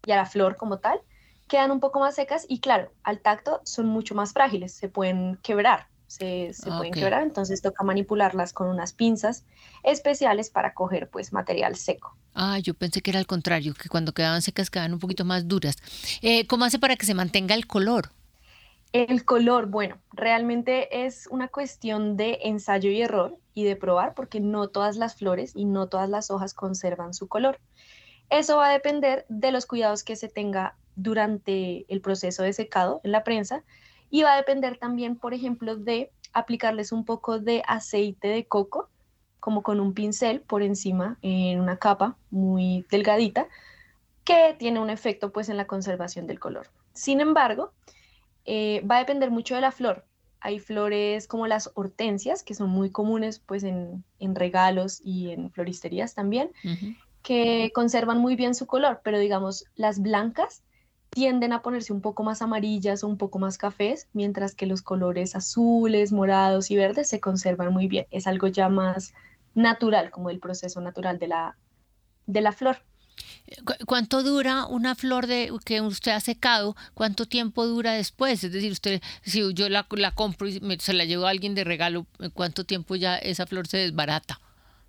[0.07, 1.01] y a la flor como tal.
[1.49, 5.37] Quedan un poco más secas y claro, al tacto son mucho más frágiles, se pueden
[5.43, 9.45] quebrar se, pueden quebrar, entonces toca manipularlas con unas pinzas
[9.83, 12.17] especiales para coger pues material seco.
[12.35, 15.49] Ah, yo pensé que era al contrario, que cuando quedaban secas quedaban un poquito más
[15.49, 15.77] duras.
[16.23, 18.11] Eh, ¿Cómo hace para que se mantenga el color?
[18.93, 24.39] El color, bueno, realmente es una cuestión de ensayo y error y de probar porque
[24.39, 27.59] no todas las flores y no todas las hojas conservan su color.
[28.31, 33.01] Eso va a depender de los cuidados que se tenga durante el proceso de secado
[33.05, 33.65] en la prensa
[34.15, 38.89] y va a depender también, por ejemplo, de aplicarles un poco de aceite de coco,
[39.41, 43.49] como con un pincel por encima en una capa muy delgadita,
[44.23, 46.69] que tiene un efecto pues en la conservación del color.
[46.93, 47.73] Sin embargo,
[48.45, 50.05] eh, va a depender mucho de la flor.
[50.39, 56.15] Hay flores como las hortensias, que son muy comunes pues en, regalos y en floristerías
[56.15, 56.53] también,
[57.25, 60.63] que conservan muy bien su color, pero digamos las blancas
[61.15, 64.83] tienden a ponerse un poco más amarillas o un poco más cafés, mientras que los
[64.83, 68.07] colores azules, morados y verdes se conservan muy bien.
[68.11, 69.15] Es algo ya más
[69.55, 71.57] natural, como el proceso natural de la,
[72.27, 72.79] de la flor.
[73.87, 76.75] ¿Cuánto dura una flor de que usted ha secado?
[76.95, 78.43] ¿Cuánto tiempo dura después?
[78.43, 81.63] Es decir, usted, si yo la, la compro y se la llevo a alguien de
[81.63, 84.41] regalo, ¿cuánto tiempo ya esa flor se desbarata?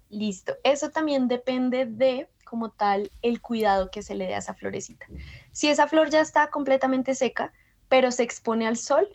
[0.09, 0.55] Listo.
[0.63, 5.05] Eso también depende de como tal el cuidado que se le dé a esa florecita.
[5.51, 7.51] Si esa flor ya está completamente seca,
[7.89, 9.07] pero se expone al sol,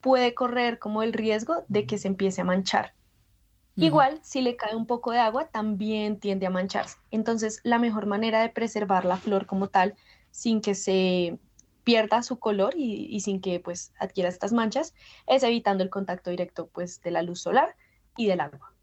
[0.00, 2.94] puede correr como el riesgo de que se empiece a manchar.
[3.76, 6.96] Igual, si le cae un poco de agua, también tiende a mancharse.
[7.12, 9.94] Entonces, la mejor manera de preservar la flor como tal,
[10.32, 11.38] sin que se
[11.84, 14.94] pierda su color y, sin que pues adquiera estas manchas,
[15.26, 17.76] es evitando el contacto directo pues de la luz solar
[18.16, 18.74] y del agua.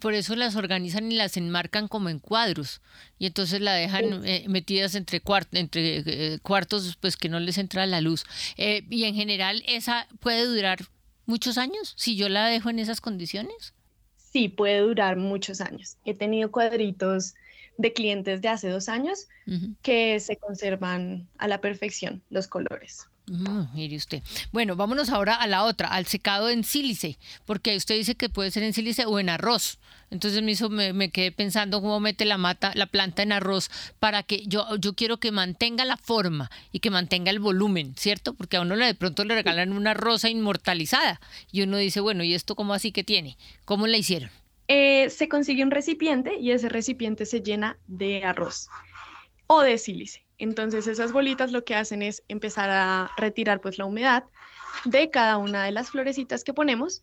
[0.00, 2.80] Por eso las organizan y las enmarcan como en cuadros
[3.18, 5.22] y entonces la dejan eh, metidas entre,
[5.52, 8.24] entre eh, cuartos pues que no les entra la luz.
[8.56, 10.80] Eh, y en general esa puede durar
[11.26, 13.74] muchos años si yo la dejo en esas condiciones.
[14.32, 15.96] Sí, puede durar muchos años.
[16.04, 17.34] He tenido cuadritos
[17.76, 19.26] de clientes de hace dos años
[19.82, 23.09] que se conservan a la perfección los colores.
[23.26, 24.22] Mm, mire usted.
[24.52, 28.50] Bueno, vámonos ahora a la otra, al secado en sílice, porque usted dice que puede
[28.50, 29.78] ser en sílice o en arroz.
[30.10, 34.24] Entonces me hizo, me, quedé pensando cómo mete la mata, la planta en arroz para
[34.24, 38.34] que yo, yo quiero que mantenga la forma y que mantenga el volumen, ¿cierto?
[38.34, 41.20] Porque a uno de pronto le regalan una rosa inmortalizada
[41.52, 43.36] y uno dice, bueno, ¿y esto cómo así que tiene?
[43.64, 44.30] ¿Cómo la hicieron?
[44.66, 48.68] Eh, se consigue un recipiente y ese recipiente se llena de arroz
[49.46, 50.24] o de sílice.
[50.40, 54.24] Entonces esas bolitas lo que hacen es empezar a retirar pues la humedad
[54.86, 57.02] de cada una de las florecitas que ponemos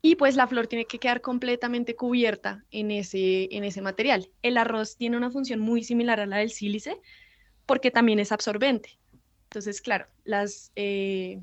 [0.00, 4.30] y pues la flor tiene que quedar completamente cubierta en ese, en ese material.
[4.40, 6.98] El arroz tiene una función muy similar a la del sílice
[7.66, 8.98] porque también es absorbente.
[9.44, 10.06] Entonces, claro,
[10.74, 11.38] eh,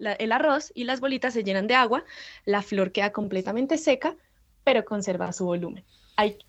[0.00, 2.04] el arroz y las bolitas se llenan de agua,
[2.44, 4.16] la flor queda completamente seca,
[4.64, 5.84] pero conserva su volumen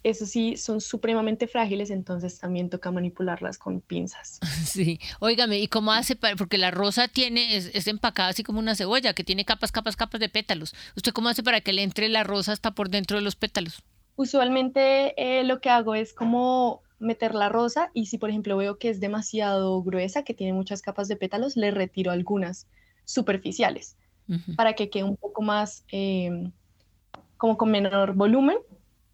[0.04, 4.40] eso sí, son supremamente frágiles, entonces también toca manipularlas con pinzas.
[4.72, 6.16] Sí, óigame, ¿y cómo hace?
[6.16, 10.22] porque la rosa tiene, es, empacada así como una cebolla, que tiene capas, capas, capas
[10.22, 10.74] de pétalos.
[10.96, 13.84] ¿Usted cómo hace para que le entre la rosa hasta por dentro de los pétalos?
[14.16, 18.78] Usualmente eh, lo que hago es como meter la rosa y si por ejemplo veo
[18.78, 22.68] que es demasiado gruesa, que tiene muchas capas de pétalos, le retiro algunas
[23.06, 23.98] superficiales
[24.56, 26.50] para que quede un poco más, eh,
[27.36, 28.58] como con menor volumen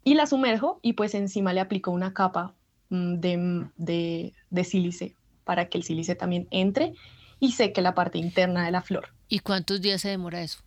[0.08, 2.54] y la sumerjo y pues encima le aplico una capa
[2.88, 6.94] mm, de, de, sílice para que el sílice también entre
[7.40, 9.08] y seque la parte interna de la flor.
[9.28, 10.60] ¿Y cuántos días se demora eso?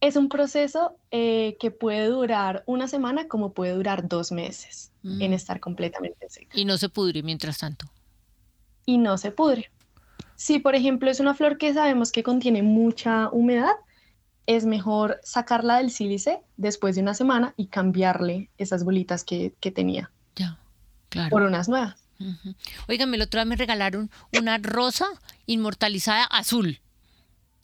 [0.00, 5.30] Es un proceso eh, que puede durar una semana como puede durar dos meses en
[5.30, 5.34] mm.
[5.34, 6.58] estar completamente seca.
[6.58, 7.86] ¿Y no se pudre mientras tanto?
[8.86, 9.70] Y no se pudre.
[10.34, 13.76] Si, por ejemplo, es una flor que sabemos que contiene mucha humedad,
[14.46, 20.10] es mejor sacarla del sílice después de una semana y cambiarle esas bolitas que, tenía.
[20.36, 20.58] Ya,
[21.08, 21.30] claro.
[21.30, 22.04] Por unas nuevas.
[22.88, 25.06] Oigan, el otro día me regalaron una rosa
[25.46, 26.80] inmortalizada azul.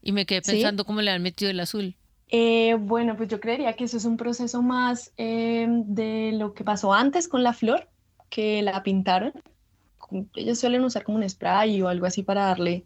[0.03, 1.95] Y me quedé pensando cómo le han metido el azul.
[2.28, 6.64] Eh, bueno, pues yo creería que eso es un proceso más eh, de lo que
[6.64, 7.89] pasó antes con la flor,
[8.28, 9.33] que la pintaron.
[10.35, 12.85] Ellos suelen usar como un spray o algo así para darle,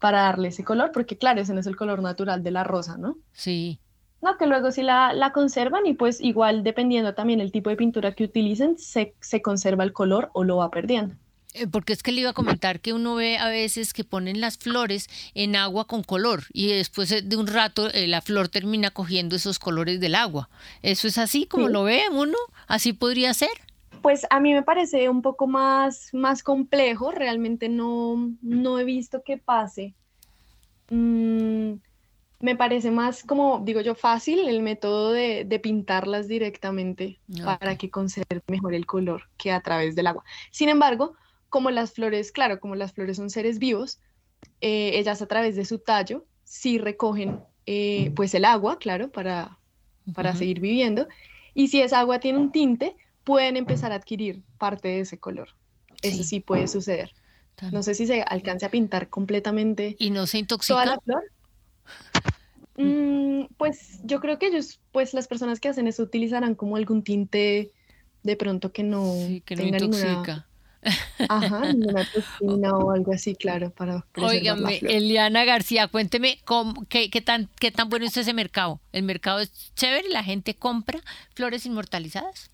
[0.00, 2.96] para darle ese color, porque claro, ese no es el color natural de la rosa,
[2.98, 3.16] ¿no?
[3.32, 3.78] Sí.
[4.22, 7.76] No, que luego sí la, la conservan y pues igual dependiendo también el tipo de
[7.76, 11.14] pintura que utilicen, se, se conserva el color o lo va perdiendo.
[11.54, 14.40] Eh, porque es que le iba a comentar que uno ve a veces que ponen
[14.40, 18.90] las flores en agua con color y después de un rato eh, la flor termina
[18.90, 20.48] cogiendo esos colores del agua.
[20.82, 22.36] ¿Eso es así como lo ve uno?
[22.68, 23.50] ¿Así podría ser?
[24.02, 29.22] Pues a mí me parece un poco más, más complejo, realmente no, no he visto
[29.22, 29.94] que pase.
[30.90, 31.74] Mm,
[32.40, 37.90] me parece más como, digo yo, fácil el método de, de pintarlas directamente para que
[37.90, 40.24] conserve mejor el color que a través del agua.
[40.50, 41.14] Sin embargo,
[41.50, 44.00] como las flores, claro, como las flores son seres vivos,
[44.60, 49.58] eh, ellas a través de su tallo sí recogen eh, pues el agua, claro, para,
[50.14, 51.08] para seguir viviendo.
[51.54, 55.48] Y si esa agua tiene un tinte, pueden empezar a adquirir parte de ese color.
[56.02, 57.12] Eso sí puede suceder.
[57.72, 59.96] No sé si se alcance a pintar completamente.
[59.98, 60.74] ¿Y no se intoxica?
[60.74, 61.22] Toda la flor.
[62.76, 67.02] Mm, pues yo creo que ellos, pues las personas que hacen eso utilizarán como algún
[67.02, 67.72] tinte
[68.22, 69.04] de pronto que no
[69.44, 70.46] que no intoxica.
[71.28, 77.20] Ajá, una toxina o algo así, claro, para Óigame, Eliana García, cuénteme cómo, qué, qué,
[77.20, 78.80] tan, qué tan bueno es ese mercado.
[78.92, 80.08] ¿El mercado es chévere?
[80.08, 81.00] ¿La gente compra
[81.34, 82.50] flores inmortalizadas?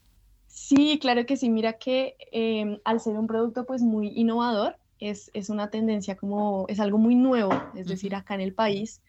[0.66, 1.48] Sí, claro que sí.
[1.48, 6.66] Mira que em, al ser un producto pues muy innovador, es, es, una tendencia como,
[6.68, 9.00] es algo muy nuevo, es decir, acá en el país,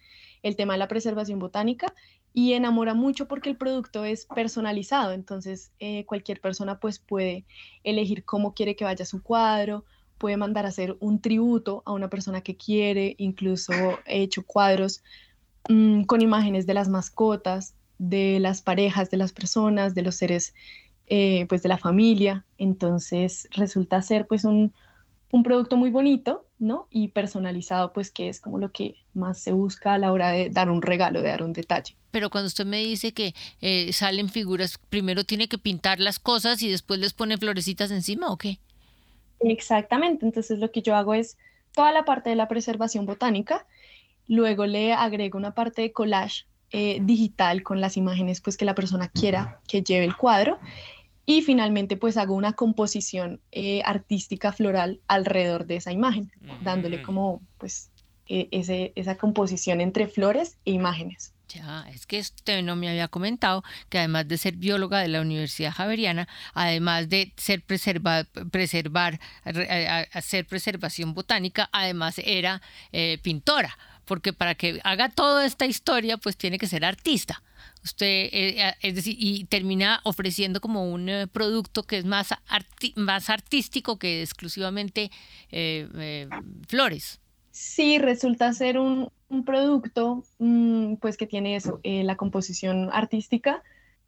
[0.44, 1.92] el tema de la preservación botánica
[2.32, 7.44] y enamora mucho porque el producto es personalizado, entonces eh, cualquier persona pues puede
[7.84, 9.84] elegir cómo quiere que vaya su cuadro,
[10.20, 13.74] puede mandar a hacer un tributo a una persona que quiere, incluso
[14.06, 15.02] he hecho cuadros
[15.70, 20.54] mm, con imágenes de las mascotas, de las parejas, de las personas, de los seres
[21.08, 24.74] eh, pues de la familia, entonces resulta ser pues un,
[25.32, 26.88] un producto muy bonito, ¿no?
[26.90, 30.50] Y personalizado, pues que es como lo que más se busca a la hora de
[30.50, 31.96] dar un regalo, de dar un detalle.
[32.12, 36.62] Pero cuando usted me dice que eh, salen figuras, primero tiene que pintar las cosas
[36.62, 38.60] y después les pone florecitas encima, ¿o qué?
[39.40, 41.38] Exactamente, entonces lo que yo hago es
[41.74, 43.68] toda la parte de la preservación botánica,
[44.28, 48.76] luego le agrego una parte de collage eh, digital con las imágenes pues que la
[48.76, 50.60] persona quiera que lleve el cuadro
[51.30, 56.32] y finalmente pues hago una composición eh, artística floral alrededor de esa imagen,
[56.64, 57.92] dándole como pues
[58.28, 61.34] e, ese, esa composición entre flores e imágenes.
[61.50, 65.22] Ya, es que usted no me había comentado que además de ser bióloga de la
[65.22, 69.20] Universidad Javeriana, además de ser preserva, preservar,
[70.14, 72.62] hacer preservación botánica, además era
[72.94, 73.78] eh, pintora,
[74.08, 77.44] porque para que haga toda esta historia, pues tiene que ser artista.
[77.84, 82.34] Usted, eh, es decir, y termina ofreciendo como un eh, producto que es más,
[82.96, 85.12] más artístico que exclusivamente
[85.52, 86.28] eh,
[86.68, 87.20] flores.
[87.52, 89.12] Sí, resulta ser un,
[89.46, 93.62] producto mm, pues que tiene eso, la composición artística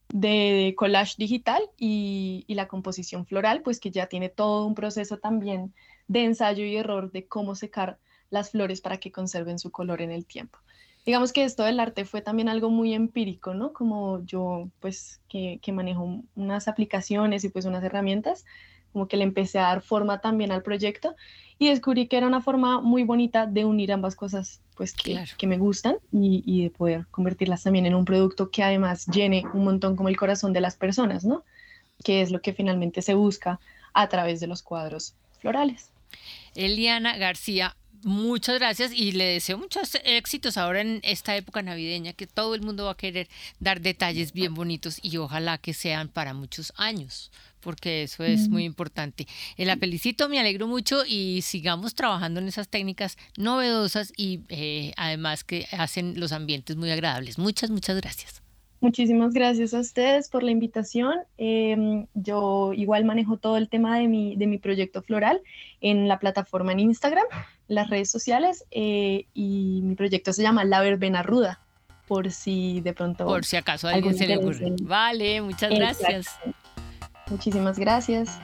[0.08, 5.18] de collage digital y, y, la composición floral, pues que ya tiene todo un proceso
[5.18, 5.74] también
[6.08, 10.12] de ensayo y error de cómo secar las flores para que conserven su color en
[10.12, 10.60] el tiempo
[11.06, 13.74] digamos que esto del arte fue también algo muy empírico, ¿no?
[13.74, 18.46] Como yo, pues, que, que, manejo unas aplicaciones y pues unas herramientas,
[18.94, 21.16] como que le empecé a dar forma también al proyecto
[21.58, 25.48] y descubrí que era una forma muy bonita de unir ambas cosas, pues, que, que
[25.48, 29.64] me gustan y, y, de poder convertirlas también en un producto que además llene un
[29.64, 31.44] montón como el corazón de las personas, ¿no?
[32.04, 33.60] Que es lo que finalmente se busca
[33.94, 35.92] a través de los cuadros florales.
[36.56, 42.28] Eliana García, Muchas gracias y le deseo muchos éxitos ahora en esta época navideña que
[42.28, 43.28] todo el mundo va a querer
[43.60, 47.30] dar detalles bien bonitos y ojalá que sean para muchos años
[47.60, 49.28] porque eso es muy importante.
[49.58, 54.94] Eh, la felicito, me alegro mucho y sigamos trabajando en esas técnicas novedosas y eh,
[54.96, 57.38] además que hacen los ambientes muy agradables.
[57.38, 58.39] Muchas, muchas gracias.
[58.82, 61.16] Muchísimas gracias a ustedes por la invitación.
[61.38, 65.42] Em, yo igual manejo todo el tema de mi, de mi proyecto floral
[65.82, 67.26] en la plataforma en Instagram,
[67.68, 71.60] las redes sociales, eh, y mi proyecto se llama La Verbena Ruda,
[72.08, 73.26] por si de pronto...
[73.26, 74.74] Por si acaso alguien se le ocurre.
[74.82, 76.28] Vale, muchas gracias.
[77.30, 78.40] Muchísimas gracias.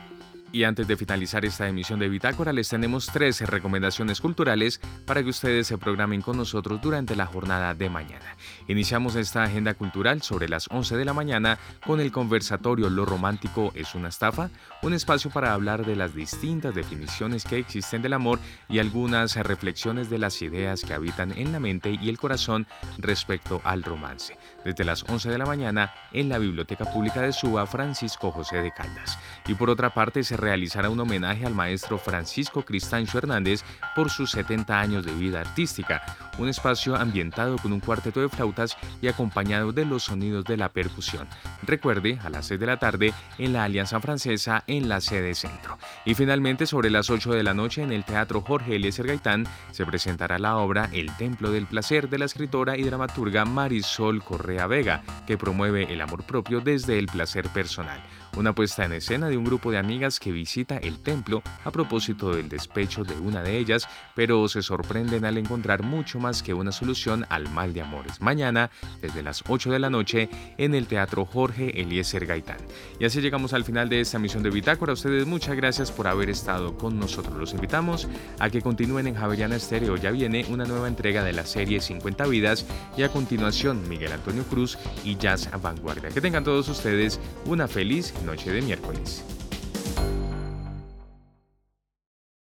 [0.56, 5.28] Y antes de finalizar esta emisión de Bitácora, les tenemos tres recomendaciones culturales para que
[5.28, 8.38] ustedes se programen con nosotros durante la jornada de mañana.
[8.70, 13.74] Iniciamos esta agenda cultural sobre las 11 de la mañana con el conversatorio Lo romántico
[13.76, 14.50] es una estafa,
[14.82, 18.40] un espacio para hablar de las distintas definiciones que existen del amor
[18.70, 22.66] y algunas reflexiones de las ideas que habitan en la mente y el corazón
[22.98, 24.38] respecto al romance.
[24.66, 28.72] Desde las 11 de la mañana en la Biblioteca Pública de Suba, Francisco José de
[28.72, 29.20] Caldas.
[29.48, 33.64] Y por otra parte se realizará un homenaje al maestro Francisco Cristancho Hernández
[33.96, 36.02] por sus 70 años de vida artística,
[36.40, 40.70] un espacio ambientado con un cuarteto de flautas y acompañado de los sonidos de la
[40.70, 41.28] percusión.
[41.62, 45.78] Recuerde, a las 6 de la tarde en la Alianza Francesa en la sede centro.
[46.06, 49.86] Y finalmente, sobre las 8 de la noche en el Teatro Jorge Eliezer Gaitán se
[49.86, 54.24] presentará la obra El Templo del Placer de la escritora y dramaturga Marisol
[54.56, 58.02] Correa Vega, que promueve el amor propio desde el placer personal
[58.36, 62.36] una puesta en escena de un grupo de amigas que visita el templo a propósito
[62.36, 66.72] del despecho de una de ellas, pero se sorprenden al encontrar mucho más que una
[66.72, 68.22] solución al mal de amores.
[68.22, 68.70] Mañana,
[69.02, 72.58] desde las 8 de la noche, en el Teatro Jorge Eliezer Gaitán.
[73.00, 74.92] Y así llegamos al final de esta misión de Bitácora.
[74.92, 77.38] A ustedes muchas gracias por haber estado con nosotros.
[77.38, 78.08] Los invitamos
[78.40, 79.96] a que continúen en Javeriana Estéreo.
[79.98, 82.66] Ya viene una nueva entrega de la serie 50 vidas
[82.98, 86.10] y a continuación Miguel Antonio Cruz y Jazz Vanguardia.
[86.10, 89.24] Que tengan todos ustedes una feliz noche de miércoles.